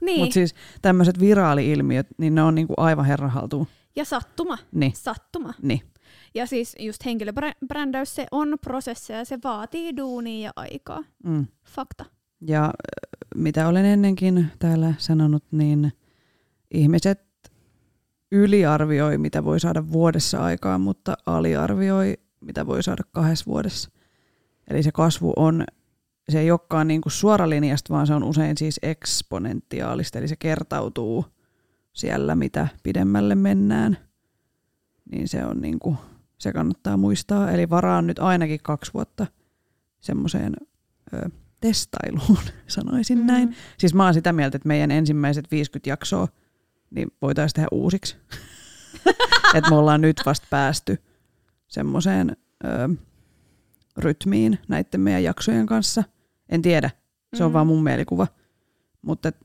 [0.00, 3.66] Niin, Mutta siis tämmöiset viraali-ilmiöt, niin ne on niinku aivan herran haltuun.
[3.96, 4.58] ja sattuma.
[4.72, 5.54] Niin, Sattuma.
[5.62, 5.80] niin.
[6.34, 11.04] Ja siis just henkilöbrändäys, se on prosessi ja se vaatii duunia ja aikaa.
[11.24, 11.46] Mm.
[11.64, 12.04] Fakta.
[12.40, 12.70] Ja
[13.34, 15.92] mitä olen ennenkin täällä sanonut, niin
[16.70, 17.20] ihmiset
[18.32, 23.90] yliarvioi, mitä voi saada vuodessa aikaan, mutta aliarvioi, mitä voi saada kahdessa vuodessa.
[24.70, 25.64] Eli se kasvu on,
[26.28, 31.24] se ei olekaan niin kuin suoralinjasta, vaan se on usein siis eksponentiaalista, eli se kertautuu
[31.92, 33.98] siellä, mitä pidemmälle mennään.
[35.12, 35.96] Niin se on niin kuin,
[36.38, 37.50] se kannattaa muistaa.
[37.50, 39.26] Eli varaan nyt ainakin kaksi vuotta
[40.00, 40.56] semmoiseen
[41.60, 43.26] testailuun, sanoisin mm.
[43.26, 43.56] näin.
[43.78, 46.28] Siis mä oon sitä mieltä, että meidän ensimmäiset 50 jaksoa
[46.94, 48.16] niin voitaisiin tehdä uusiksi.
[49.54, 50.98] että me ollaan nyt vasta päästy
[51.68, 52.36] semmoiseen
[53.96, 56.04] rytmiin näiden meidän jaksojen kanssa.
[56.48, 56.90] En tiedä,
[57.34, 57.52] Se on Mm.
[57.52, 58.26] vaan mun mielikuva.
[59.02, 59.36] Mutta et,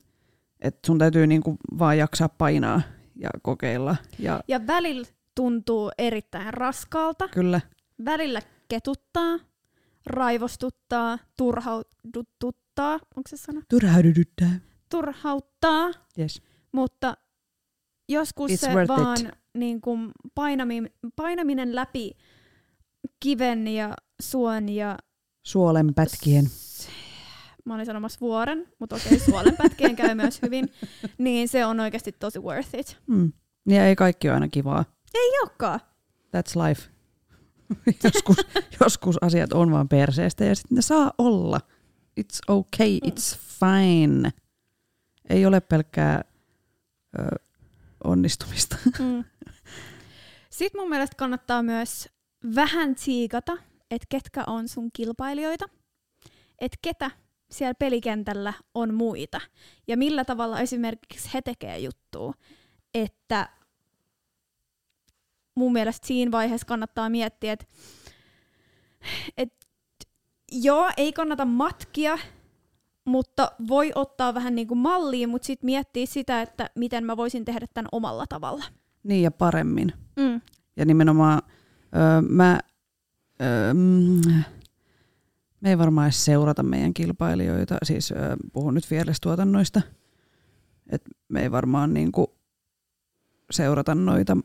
[0.60, 2.80] et sun täytyy niinku vaan jaksaa painaa
[3.16, 3.96] ja kokeilla.
[4.18, 7.60] Ja Ja välillä tuntuu erittäin raskaalta, kyllä,
[8.04, 9.38] välillä ketuttaa,
[10.06, 13.62] raivostuttaa, turhauduttaa, onko se sana?
[13.70, 14.60] turhaududyttää.
[14.90, 16.42] Turhauttaa, Yes.
[16.72, 17.16] mutta
[18.08, 19.28] joskus It's se vaan it.
[19.54, 20.82] niin kuin painami,
[21.16, 22.10] painaminen läpi
[23.20, 24.98] kiven ja suon ja
[25.42, 26.46] Suolen pätkien.
[26.46, 26.88] s-
[27.64, 30.68] mä olin sanomassa vuoren, mutta okei, suolenpätkien käy myös hyvin,
[31.18, 32.96] niin se on oikeasti tosi worth it.
[33.06, 33.32] Mm.
[33.68, 34.84] Ja ei kaikki ole aina kivaa.
[35.14, 35.80] Ei olekaan.
[36.36, 36.82] That's life.
[38.04, 38.36] joskus,
[38.80, 41.60] joskus asiat on vaan perseestä ja sitten ne saa olla.
[42.20, 43.08] It's okay, Mm.
[43.10, 44.30] it's fine.
[45.30, 46.24] Ei ole pelkkää
[47.18, 47.22] ö,
[48.04, 48.76] onnistumista.
[48.98, 49.24] Mm.
[50.50, 52.08] Sitten mun mielestä kannattaa myös
[52.54, 53.52] vähän tsiikata,
[53.90, 55.68] että ketkä on sun kilpailijoita,
[56.58, 57.10] että ketä
[57.50, 59.40] siellä pelikentällä on muita
[59.86, 62.34] ja millä tavalla esimerkiksi he tekee juttua.
[62.94, 63.48] Että
[65.54, 67.66] mun mielestä siinä vaiheessa kannattaa miettiä, että
[69.36, 69.54] et,
[70.52, 72.18] joo, ei kannata matkia,
[73.08, 77.44] mutta voi ottaa vähän niin kuin mallia, mutta sitten miettiä sitä, että miten mä voisin
[77.44, 78.64] tehdä tämän omalla tavalla.
[79.02, 79.92] niin ja paremmin.
[80.16, 80.40] Mm.
[80.76, 81.42] Ja nimenomaan
[81.94, 82.60] ö, mä,
[83.42, 84.20] ö, mm,
[85.60, 88.16] me ei varmaan edes seurata meidän kilpailijoita, siis ö,
[88.52, 89.82] puhun nyt Fearless-tuotannoista,
[90.90, 92.34] et me ei varmaan niinku
[93.50, 94.36] seurata noita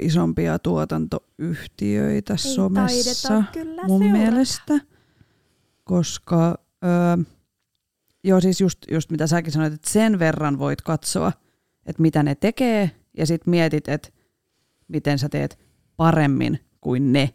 [0.00, 4.18] isompia tuotantoyhtiöitä Ei somessa kyllä mun seurata.
[4.18, 4.80] mielestä,
[5.84, 7.24] koska ö,
[8.28, 11.32] joo siis just, just mitä säkin sanoit, että sen verran voit katsoa,
[11.86, 14.08] että mitä ne tekee ja sitten mietit, että
[14.88, 15.58] miten sä teet
[15.96, 17.30] paremmin kuin ne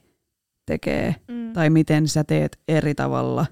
[0.66, 1.54] tekee Mm.
[1.54, 3.46] tai miten sä teet eri tavalla.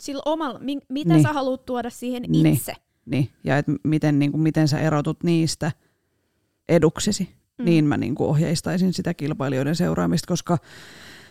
[0.00, 1.22] Sillä omalla, mi- mitä Niin.
[1.22, 2.46] sä haluat tuoda siihen Niin.
[2.46, 2.72] itse.
[3.06, 5.72] Niin, ja et miten, niin kuin, miten sä erotut niistä
[6.68, 7.28] eduksesi.
[7.58, 7.64] Mm.
[7.64, 10.58] Niin mä niin kuin ohjeistaisin sitä kilpailijoiden seuraamista, koska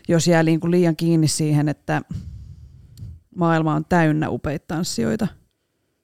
[0.08, 2.02] jos jää niin kuin liian kiinni siihen, että
[3.36, 5.28] maailma on täynnä upeita tanssijoita.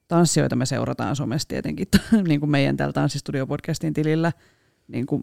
[0.08, 1.86] Tanssijoita me seurataan somessa tietenkin,
[2.28, 4.32] niin kuin meidän täällä Tanssistudio-podcastin tilillä
[4.88, 5.22] niin kuin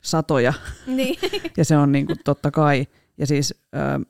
[0.00, 0.52] satoja
[0.86, 1.18] Niin.
[1.56, 2.86] ja se on niinku totta kai.
[3.18, 4.06] Ja siis, ö,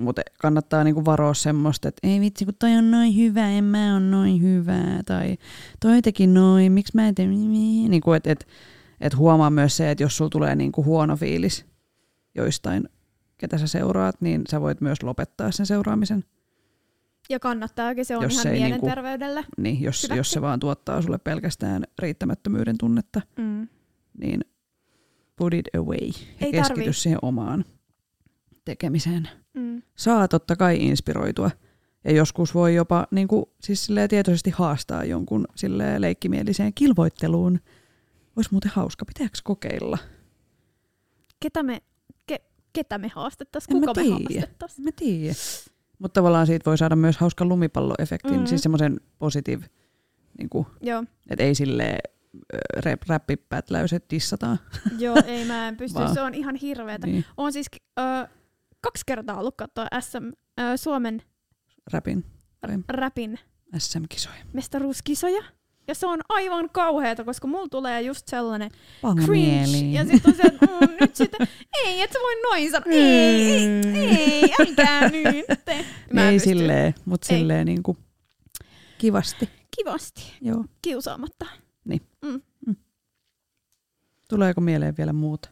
[0.00, 3.96] mutta kannattaa niinku varoa semmoista, että ei vitsi, kun toi on noin hyvä, en mä
[3.96, 5.02] on noin hyvä.
[5.06, 5.36] Tai
[5.80, 8.46] toi teki noin, miksi mä en tee niinku, että et,
[9.00, 11.64] et huomaa myös se, että jos sulla tulee niinku huono fiilis
[12.34, 12.88] joistain,
[13.38, 16.24] ketä sä seuraat, niin sä voit myös lopettaa sen seuraamisen.
[17.30, 19.44] Ja kannattaakin, se on Jos ihan niinku- mielenterveydelle.
[19.58, 20.18] Niin jos, Hyväksi.
[20.18, 23.68] jos se vaan tuottaa sulle pelkästään riittämättömyyden tunnetta, Mm.
[24.18, 24.40] niin
[25.36, 26.92] put it away ja Ei keskity tarvii.
[26.92, 27.64] siihen omaan
[28.64, 29.28] tekemiseen.
[29.54, 29.82] Mm.
[29.96, 31.50] saa totta kai inspiroitua.
[32.04, 37.60] Ja joskus voi jopa niin kuin, siis tietoisesti haastaa jonkun silleen leikkimieliseen kilvoitteluun.
[38.36, 39.98] Olisi muuten hauska, pitääkö kokeilla?
[41.40, 41.82] Ketä me,
[42.26, 42.40] ke,
[42.72, 43.76] ketä me haastettaisiin?
[43.76, 44.16] En Kuka me tiedä.
[44.18, 44.84] haastettaisiin?
[44.84, 45.34] Mä tiedän.
[46.02, 48.40] Mutta tavallaan siitä voi saada myös hauskan lumipalloefektin, Mm.
[48.40, 48.46] mm.
[48.46, 49.66] siis semmoisen positive,
[50.38, 50.66] niin kuin,
[51.30, 51.98] että ei silleen
[52.84, 54.58] rap, räppipätläyset dissataan.
[54.98, 55.98] joo, ei mä en pysty.
[56.14, 57.06] Se on ihan hirveetä.
[57.06, 57.66] Niin, On siis
[57.98, 58.02] ö,
[58.80, 60.24] kaksi kertaa ollut katsoa SM,
[60.60, 61.22] ö, Suomen
[61.92, 62.24] rapin,
[62.88, 63.38] räpin
[63.78, 64.44] SM-kisoja.
[64.52, 65.42] mestaruuskisoja.
[65.88, 68.70] Ja se on aivan kauheata, koska mulla tulee just sellainen
[69.02, 69.48] Panga cringe.
[69.48, 69.92] mieliin.
[69.92, 71.48] Ja sitten on se, että mm, nyt sitten,
[71.84, 72.84] ei, et sä voi noin sanoa.
[72.90, 73.52] Ei,
[73.94, 75.46] ei, ei, älkää nyt.
[76.12, 76.48] Mä ei pysty.
[76.48, 77.98] silleen, mutta silleen niin kuin
[78.98, 79.48] kivasti.
[79.76, 80.64] Kivasti, Joo.
[80.82, 81.46] kiusaamatta.
[84.28, 85.48] Tuleeko mieleen vielä muuta?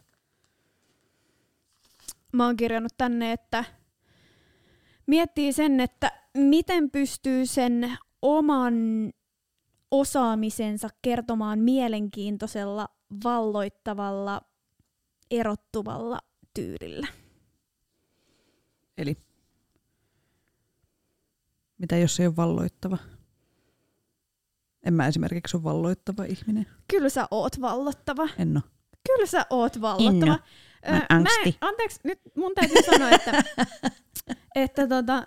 [2.33, 3.63] Mä oon kirjannut tänne, että
[5.07, 8.73] miettii sen, että miten pystyy sen oman
[9.91, 12.87] osaamisensa kertomaan mielenkiintoisella,
[13.23, 14.41] valloittavalla,
[15.31, 16.19] erottuvalla
[16.53, 17.07] tyylillä.
[18.97, 19.17] Eli
[21.77, 22.97] mitä jos ei ole valloittava?
[24.83, 26.67] En mä esimerkiksi ole valloittava ihminen.
[26.87, 28.27] Kyllä sä oot vallottava.
[28.37, 28.63] En ole.
[29.07, 30.25] Kyllä sä oot vallottava.
[30.25, 30.37] En oo.
[30.91, 31.57] Mä oon Ö, angsti.
[31.61, 33.43] anteeksi, nyt mun täytyy sanoa, että,
[34.55, 35.23] että tota,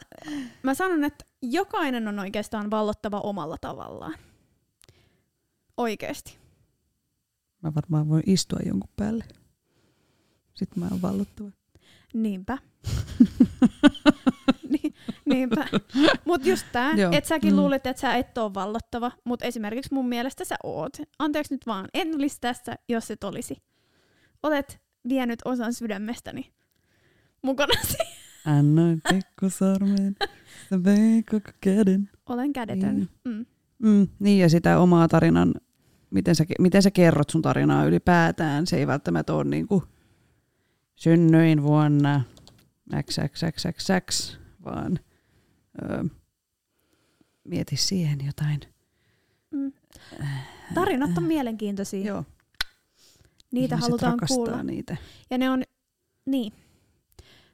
[0.62, 4.14] mä sanon, että jokainen on oikeastaan vallottava omalla tavallaan.
[5.76, 6.36] Oikeesti.
[7.62, 9.24] Mä varmaan voin istua jonkun päälle.
[10.54, 11.50] Sitten mä oon vallottava.
[12.14, 12.58] Niinpä.
[14.70, 14.80] Ni,
[15.24, 15.66] niinpä.
[16.24, 17.56] Mut just tää, että säkin Mm.
[17.58, 20.96] luulet, että sä et oo vallottava, mutta esimerkiksi mun mielestä sä oot.
[21.18, 23.56] Anteeksi nyt vaan, en olisi tässä, jos et olisi.
[24.42, 26.52] Olet vienyt osan sydämestäni
[27.42, 27.96] mukanasi.
[28.58, 30.16] Annoin pikkusormen
[30.70, 32.10] Sä vei koko käden.
[32.26, 32.96] Olen kädetön.
[32.96, 33.08] Niin.
[33.24, 33.46] Mm.
[33.84, 35.54] Mm, niin ja sitä omaa tarinan,
[36.10, 38.66] miten sä, miten sä kerrot sun tarinaa ylipäätään.
[38.66, 39.82] Se ei välttämättä ole niin kuin
[40.96, 42.22] synnyin vuonna
[43.02, 44.98] XXXXX, vaan
[45.82, 46.04] ö,
[47.44, 48.60] mieti siihen jotain.
[49.50, 49.72] Mm.
[50.74, 52.06] Tarinat on mielenkiintoisia.
[52.06, 52.24] Joo,
[53.52, 54.62] Niitä ihmiset halutaan kuulla.
[54.62, 54.96] niitä.
[55.30, 55.62] Ja ne on,
[56.26, 56.52] niin.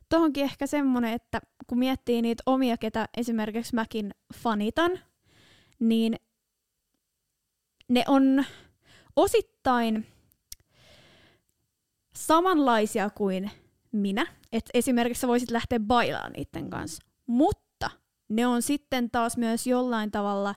[0.08, 4.90] Tohonkin ehkä semmonen, että kun miettii niitä omia, ketä esimerkiksi mäkin fanitan,
[5.80, 6.16] niin
[7.88, 8.44] ne on
[9.16, 10.06] osittain
[12.16, 13.50] samanlaisia kuin
[13.92, 14.26] minä.
[14.52, 17.02] Et esimerkiksi sä voisit lähteä bailaan niiden kanssa.
[17.26, 17.90] Mutta
[18.28, 20.54] ne on sitten taas myös jollain tavalla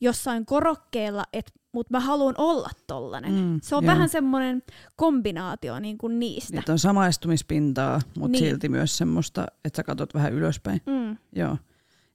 [0.00, 3.32] jossain korokkeella, että mut mä haluan olla tollanen.
[3.32, 3.92] Mm, Se on joo.
[3.92, 4.62] vähän semmoinen
[4.96, 6.56] kombinaatio niin kuin niistä.
[6.56, 8.44] Niitä on samaistumispintaa, mutta Niin.
[8.50, 10.80] silti myös semmoista, että sä katsot vähän ylöspäin.
[10.86, 11.16] Mm.
[11.36, 11.56] Joo.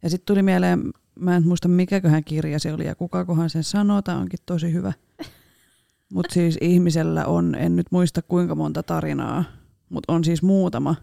[0.03, 4.01] Ja sitten tuli mieleen, mä en muista mikäköhän kirja se oli ja kukakohan sen sanoo,
[4.01, 4.93] tämä onkin tosi hyvä.
[6.13, 9.43] Mutta siis ihmisellä on, en nyt muista kuinka monta tarinaa,
[9.89, 10.95] mutta on siis muutama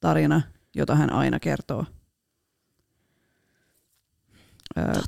[0.00, 0.42] tarina,
[0.74, 1.84] jota hän aina kertoo.
[4.78, 5.00] Ö,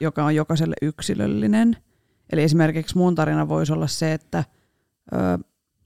[0.00, 1.76] joka on jokaiselle yksilöllinen.
[2.32, 4.44] Eli esimerkiksi mun tarina voisi olla se, että
[5.12, 5.44] ö,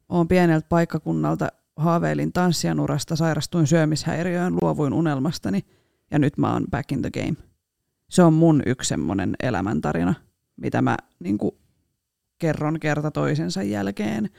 [0.08, 5.64] olen pieneltä paikkakunnalta haaveilin tanssijan urasta, sairastuin syömishäiriöön, luovuin unelmastani
[6.12, 7.36] ja nyt mä oon back in the game.
[8.10, 10.14] Se on mun yksi semmoinen elämäntarina,
[10.56, 11.52] mitä mä niin kuin,
[12.38, 14.30] kerron kerta toisensa jälkeen.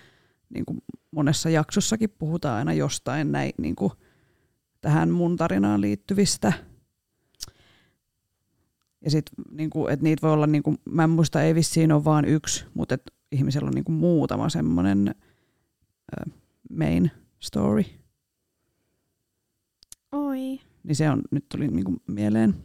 [0.53, 3.93] Niin kuin monessa jaksossakin puhutaan aina jostain näin, niin kuin,
[4.81, 6.53] tähän mun tarinaan liittyvistä.
[9.01, 11.91] Ja sit, niin kuin, että niitä voi olla, niin kuin, mä en muista, ei vissiin
[11.91, 15.15] ole vaan yksi, mutta et ihmisellä on niin kuin, muutama semmoinen
[16.77, 17.83] main story.
[20.11, 20.59] Oi.
[20.83, 22.55] Niin se on, nyt tuli niin kuin, mieleen.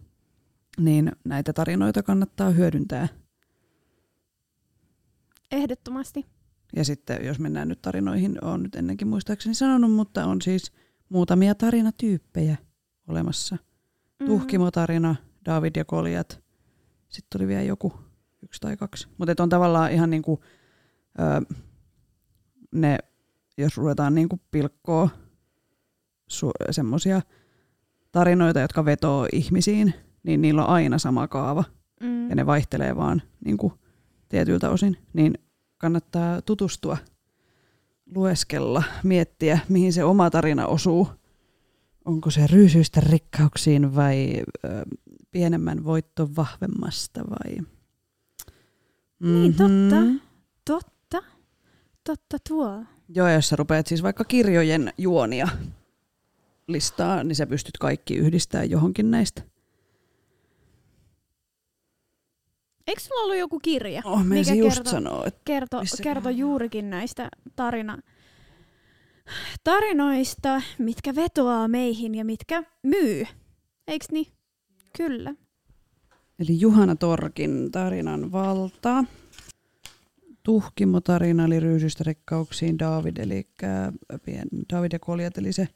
[0.79, 3.09] Niin näitä tarinoita kannattaa hyödyntää.
[5.53, 6.27] Ehdottomasti.
[6.77, 10.73] Ja sitten jos mennään nyt tarinoihin, on nyt ennenkin muistaakseni sanonut, mutta on siis
[11.09, 12.57] muutamia tarinatyyppejä
[13.09, 13.57] olemassa.
[14.21, 14.27] Mm.
[14.27, 16.43] Tuhkimotarina, David ja Koljat.
[17.09, 17.93] Sitten tuli vielä joku,
[18.43, 19.09] yksi tai kaksi.
[19.19, 20.41] Mutta on tavallaan ihan niinku,
[21.21, 21.55] ö,
[22.75, 22.99] ne,
[23.59, 25.09] jos ruvetaan niinku pilkkoa
[26.33, 27.23] su- semmoisia
[28.13, 31.65] tarinoita, jotka vetoo ihmisiin, niin niillä on aina sama kaava.
[32.01, 32.29] Mm.
[32.29, 33.73] Ja ne vaihtelee vaan niinku,
[34.29, 34.97] tietyiltä osin.
[35.13, 35.35] Niin
[35.79, 36.97] kannattaa tutustua,
[38.15, 41.09] lueskella, miettiä, mihin se oma tarina osuu.
[42.05, 44.69] Onko se ryysyistä rikkauksiin vai ö,
[45.31, 47.59] pienemmän voitto vahvemmasta vai...
[49.21, 50.01] Niin, totta.
[50.01, 50.17] Mhm.
[50.65, 51.23] Totta.
[52.05, 52.85] Totta tuo.
[53.09, 55.49] Joo, jos sä rupeat siis vaikka kirjojen juonia
[56.69, 59.43] listaa, niin sä pystyt kaikki yhdistämään johonkin näistä.
[62.87, 66.41] Eikö sulla ollut joku kirja, Oh, mikä just kertoo, sanoa, että kerto, Missä kerto kohdassa?
[66.41, 67.99] juurikin näistä tarina,
[69.65, 73.25] tarinoista, mitkä vetoaa meihin ja mitkä myy?
[73.89, 74.27] Eiks niin?
[74.97, 75.35] Kyllä.
[76.39, 79.05] Eli Juhana Torkin tarinan valta.
[80.43, 83.49] Tuhkimo-tarina eli ryysystä rikkauksiin David, eli
[84.25, 85.69] pien, David ja Koljat, eli se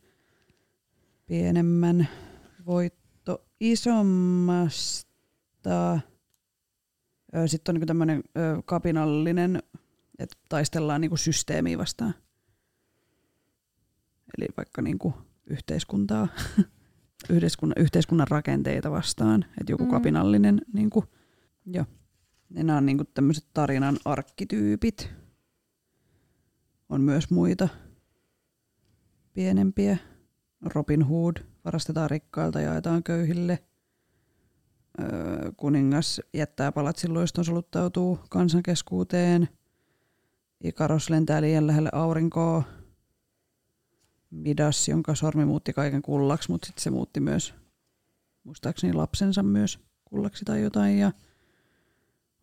[1.33, 2.09] pienemmän
[2.67, 5.11] voitto isommasta.
[7.47, 8.25] Sitten on niinku tämmöinen
[8.65, 9.63] kapinallinen,
[10.19, 12.15] että taistellaan niinku systeemiä vastaan.
[14.39, 15.15] Eli vaikka niinku
[15.47, 16.29] yhteiskuntaa,
[17.31, 19.45] yhteiskunnan, yhteiskunnan rakenteita vastaan.
[19.61, 19.91] Että joku Mm.
[19.91, 21.05] kapinallinen, niinku,
[21.67, 21.87] joo.
[22.51, 25.11] Ja nämä on niinku tämmöiset tarinan arkkityypit.
[26.89, 27.69] On myös muita
[29.33, 30.12] pienempiä.
[30.63, 33.59] Robin Hood, varastetaan rikkailta ja jaetaan köyhille.
[35.01, 39.49] Öö, kuningas jättää palatsin loiston soluttautuu kansankeskuuteen.
[40.65, 42.63] Ikaros lentää liian lähelle aurinkoa.
[44.31, 47.55] Midas, jonka sormi muutti kaiken kullaksi, mutta sitten se muutti myös,
[48.45, 50.99] muistaakseni lapsensa myös kullaksi tai jotain.
[50.99, 51.13] Ja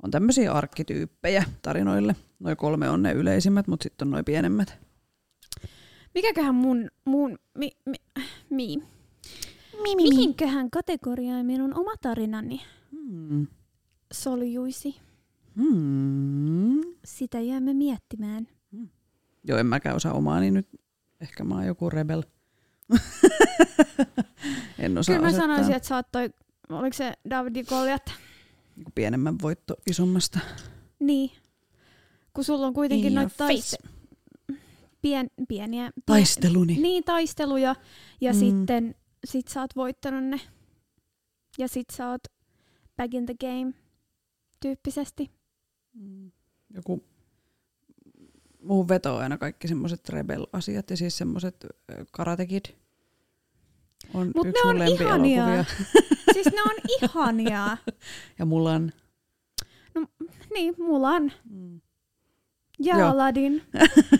[0.03, 2.15] on tämmöisiä arkkityyppejä tarinoille.
[2.39, 4.89] Noin kolme on ne yleisimmät, mutta sitten on noin pienemmät.
[6.16, 8.82] Mikäköhän mun, mun, mi, mi, mi, mi,
[9.95, 9.95] mi.
[9.95, 13.47] mihinköhän kategoriaan minun oma tarinani Hmm.
[14.14, 14.95] soljuisi?
[15.55, 16.82] Hmm.
[17.05, 18.47] Sitä jäämme miettimään.
[19.43, 20.68] Joo, en mäkään osaa omaani nyt.
[21.22, 22.24] Ehkä mä oon joku rebel.
[24.80, 26.30] en osaa Kyllä mä asettaa sanoisin, että sä oot toi,
[26.70, 28.12] oliko se David Goliat?
[28.76, 30.39] niinku pienemmän voitto isommasta.
[30.99, 31.32] Niin.
[32.34, 33.78] Kun sulla on kuitenkin In noita your tais,
[35.02, 35.84] pien, pieniä...
[35.84, 36.78] Pien, Taisteluni.
[36.78, 37.76] Niin, taisteluja.
[38.22, 38.39] Ja Mm.
[38.39, 38.95] sitten
[39.26, 40.39] sit sä oot voittanut ne.
[41.58, 42.22] ja sit sä oot
[42.97, 43.74] back in the game
[44.60, 45.32] tyyppisesti.
[45.93, 46.32] Mm.
[46.74, 47.04] Joku
[48.64, 51.66] muuhun vetoo aina kaikki semmoiset rebel-asiat ja siis semmoset
[52.12, 52.66] karatekid.
[54.14, 55.45] On Mut yksi ne on ihania.
[55.45, 55.66] lempielokuvia.
[56.34, 57.78] siis ne on ihania.
[58.39, 58.91] Ja Mulan.
[60.54, 61.68] Niin, Mulan Mm.
[62.80, 63.09] Ja Joo.
[63.09, 63.63] Aladdin.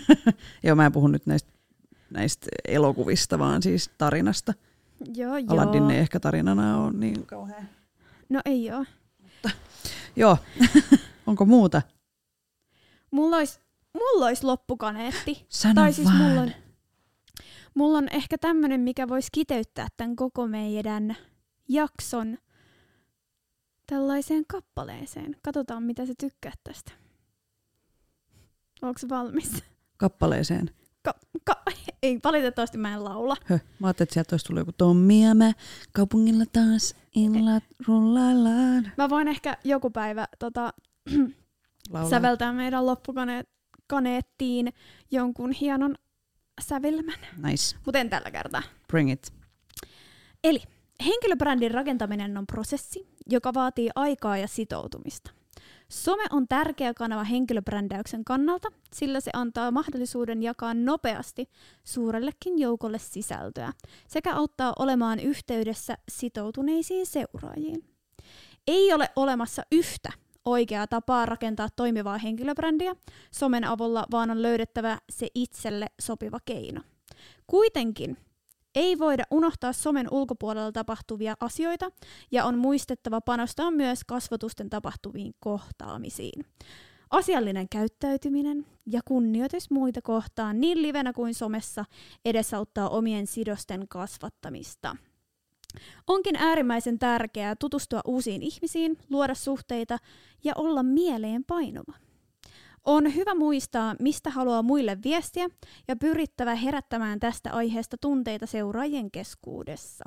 [0.64, 1.52] Joo, mä en puhu nyt näistä,
[2.10, 4.54] näistä elokuvista, vaan siis tarinasta.
[5.14, 5.46] Joo, joo.
[5.48, 7.68] Aladdin ei ehkä tarinana ole niin kauhean.
[8.28, 8.84] No ei oo.
[10.16, 10.38] Joo,
[11.26, 11.82] onko muuta?
[13.10, 13.60] Mulla olisi
[13.94, 15.46] mulla ois loppukaneetti.
[15.48, 16.22] Sano tai siis vaan.
[16.22, 16.52] mulla on,
[17.74, 21.16] mulla on ehkä tämmönen, mikä voisi kiteyttää tämän koko meidän
[21.68, 22.38] jakson
[23.86, 25.36] tällaiseen kappaleeseen.
[25.42, 26.92] Katsotaan, mitä sä tykkäät tästä.
[28.82, 29.62] Onko valmis?
[29.96, 30.70] Kappaleeseen.
[31.02, 31.62] Ka-
[32.02, 33.36] ei, valitettavasti mä en laula.
[33.44, 35.52] Höh, mä ajattelin, että sieltä olisi tullut joku Tommi ja mä
[35.92, 38.92] kaupungilla taas illat rullaillaan.
[38.96, 40.72] Mä voin ehkä joku päivä tota,
[41.90, 42.10] Laulaa.
[42.10, 44.72] säveltää meidän loppukaneettiin
[45.10, 45.94] jonkun hienon
[46.60, 47.18] sävelmän.
[47.42, 47.76] Nice.
[47.86, 48.62] Mutta en tällä kertaa.
[48.88, 49.32] Bring it.
[50.44, 50.62] Eli
[51.06, 55.30] henkilöbrändin rakentaminen on prosessi, joka vaatii aikaa ja sitoutumista.
[55.90, 61.48] Some on tärkeä kanava henkilöbrändäyksen kannalta, sillä se antaa mahdollisuuden jakaa nopeasti
[61.84, 63.72] suurellekin joukolle sisältöä
[64.08, 67.84] sekä auttaa olemaan yhteydessä sitoutuneisiin seuraajiin.
[68.66, 70.12] Ei ole olemassa yhtä
[70.44, 72.96] oikeaa tapaa rakentaa toimivaa henkilöbrändiä
[73.30, 76.80] somen avulla, vaan on löydettävä se itselle sopiva keino.
[77.46, 78.16] Kuitenkin
[78.74, 81.90] ei voida unohtaa somen ulkopuolella tapahtuvia asioita
[82.30, 86.44] ja on muistettava panostaa myös kasvotusten tapahtuviin kohtaamisiin.
[87.10, 91.84] Asiallinen käyttäytyminen ja kunnioitus muita kohtaan niin livenä kuin somessa
[92.24, 94.96] edesauttaa omien sidosten kasvattamista.
[96.06, 99.98] Onkin äärimmäisen tärkeää tutustua uusiin ihmisiin, luoda suhteita
[100.44, 102.09] ja olla mieleen painuva.
[102.84, 105.48] On hyvä muistaa, mistä haluaa muille viestiä
[105.88, 110.04] ja pyrittävä herättämään tästä aiheesta tunteita seuraajien keskuudessa.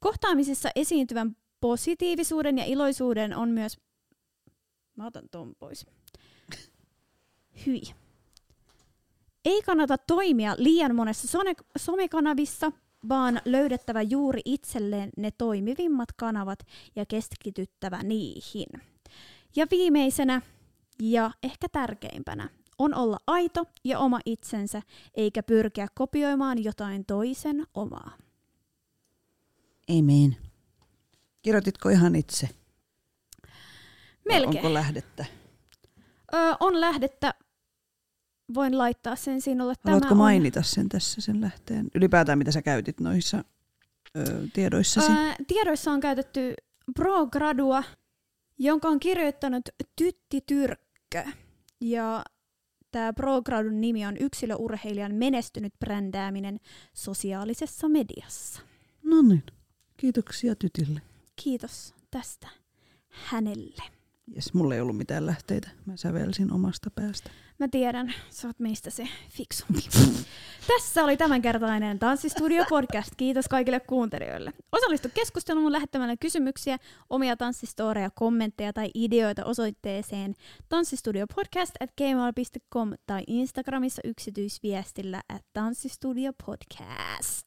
[0.00, 3.78] Kohtaamisissa esiintyvän positiivisuuden ja iloisuuden on myös...
[4.96, 5.86] Mä otan ton pois.
[7.66, 7.82] Hyi.
[9.44, 12.72] Ei kannata toimia liian monessa some- somekanavissa,
[13.08, 16.58] vaan löydettävä juuri itselleen ne toimivimmat kanavat
[16.96, 18.66] ja keskityttävä niihin.
[19.56, 20.42] Ja viimeisenä,
[21.00, 22.48] ja ehkä tärkeimpänä,
[22.78, 24.82] on olla aito ja oma itsensä,
[25.14, 28.12] eikä pyrkiä kopioimaan jotain toisen omaa.
[29.98, 30.36] Amen.
[31.42, 32.48] Kirjoititko ihan itse?
[34.28, 34.56] Vai Melkein.
[34.56, 35.24] Onko lähdettä?
[36.34, 37.34] Öö, on lähdettä.
[38.54, 39.74] Voin laittaa sen sinulle.
[39.84, 41.88] Haluatko Tämä mainita sen tässä, sen lähteen?
[41.94, 43.44] Ylipäätään mitä sä käytit noissa
[44.16, 45.12] ö, tiedoissasi?
[45.12, 46.54] on, öö, tiedoissa on käytetty
[46.96, 47.84] Pro Gradua,
[48.58, 50.89] jonka on kirjoittanut Tytti Tyrkkö.
[51.80, 52.24] Ja
[52.90, 56.60] tämä Pro Gradun nimi on yksilöurheilijan menestynyt brändääminen
[56.94, 58.60] sosiaalisessa mediassa.
[59.02, 59.42] No niin.
[59.96, 61.02] Kiitoksia tytille.
[61.36, 62.48] Kiitos tästä
[63.08, 63.82] hänelle.
[64.34, 65.68] Jes, mulla ei ollut mitään lähteitä.
[65.86, 67.30] Mä sävelsin omasta päästä.
[67.60, 69.80] Mä tiedän, sä oot meistä se fiksumpi.
[70.74, 73.10] Tässä oli tämänkertainen Tanssistudio podcast.
[73.16, 74.52] Kiitos kaikille kuuntelijoille.
[74.72, 76.78] Osallistu keskusteluun lähettämällä kysymyksiä,
[77.10, 80.34] omia tanssistoreja, kommentteja tai ideoita osoitteeseen
[80.68, 87.46] tanssistudiopodcast at gmail.com tai Instagramissa yksityisviestillä at tanssistudiopodcast.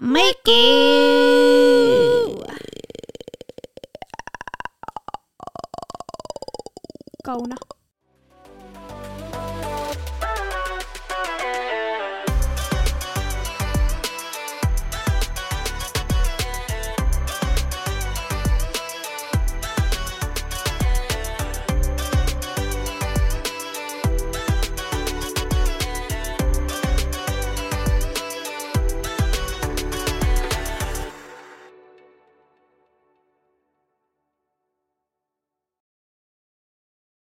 [0.00, 0.60] Mikki!
[7.24, 7.56] Kauna.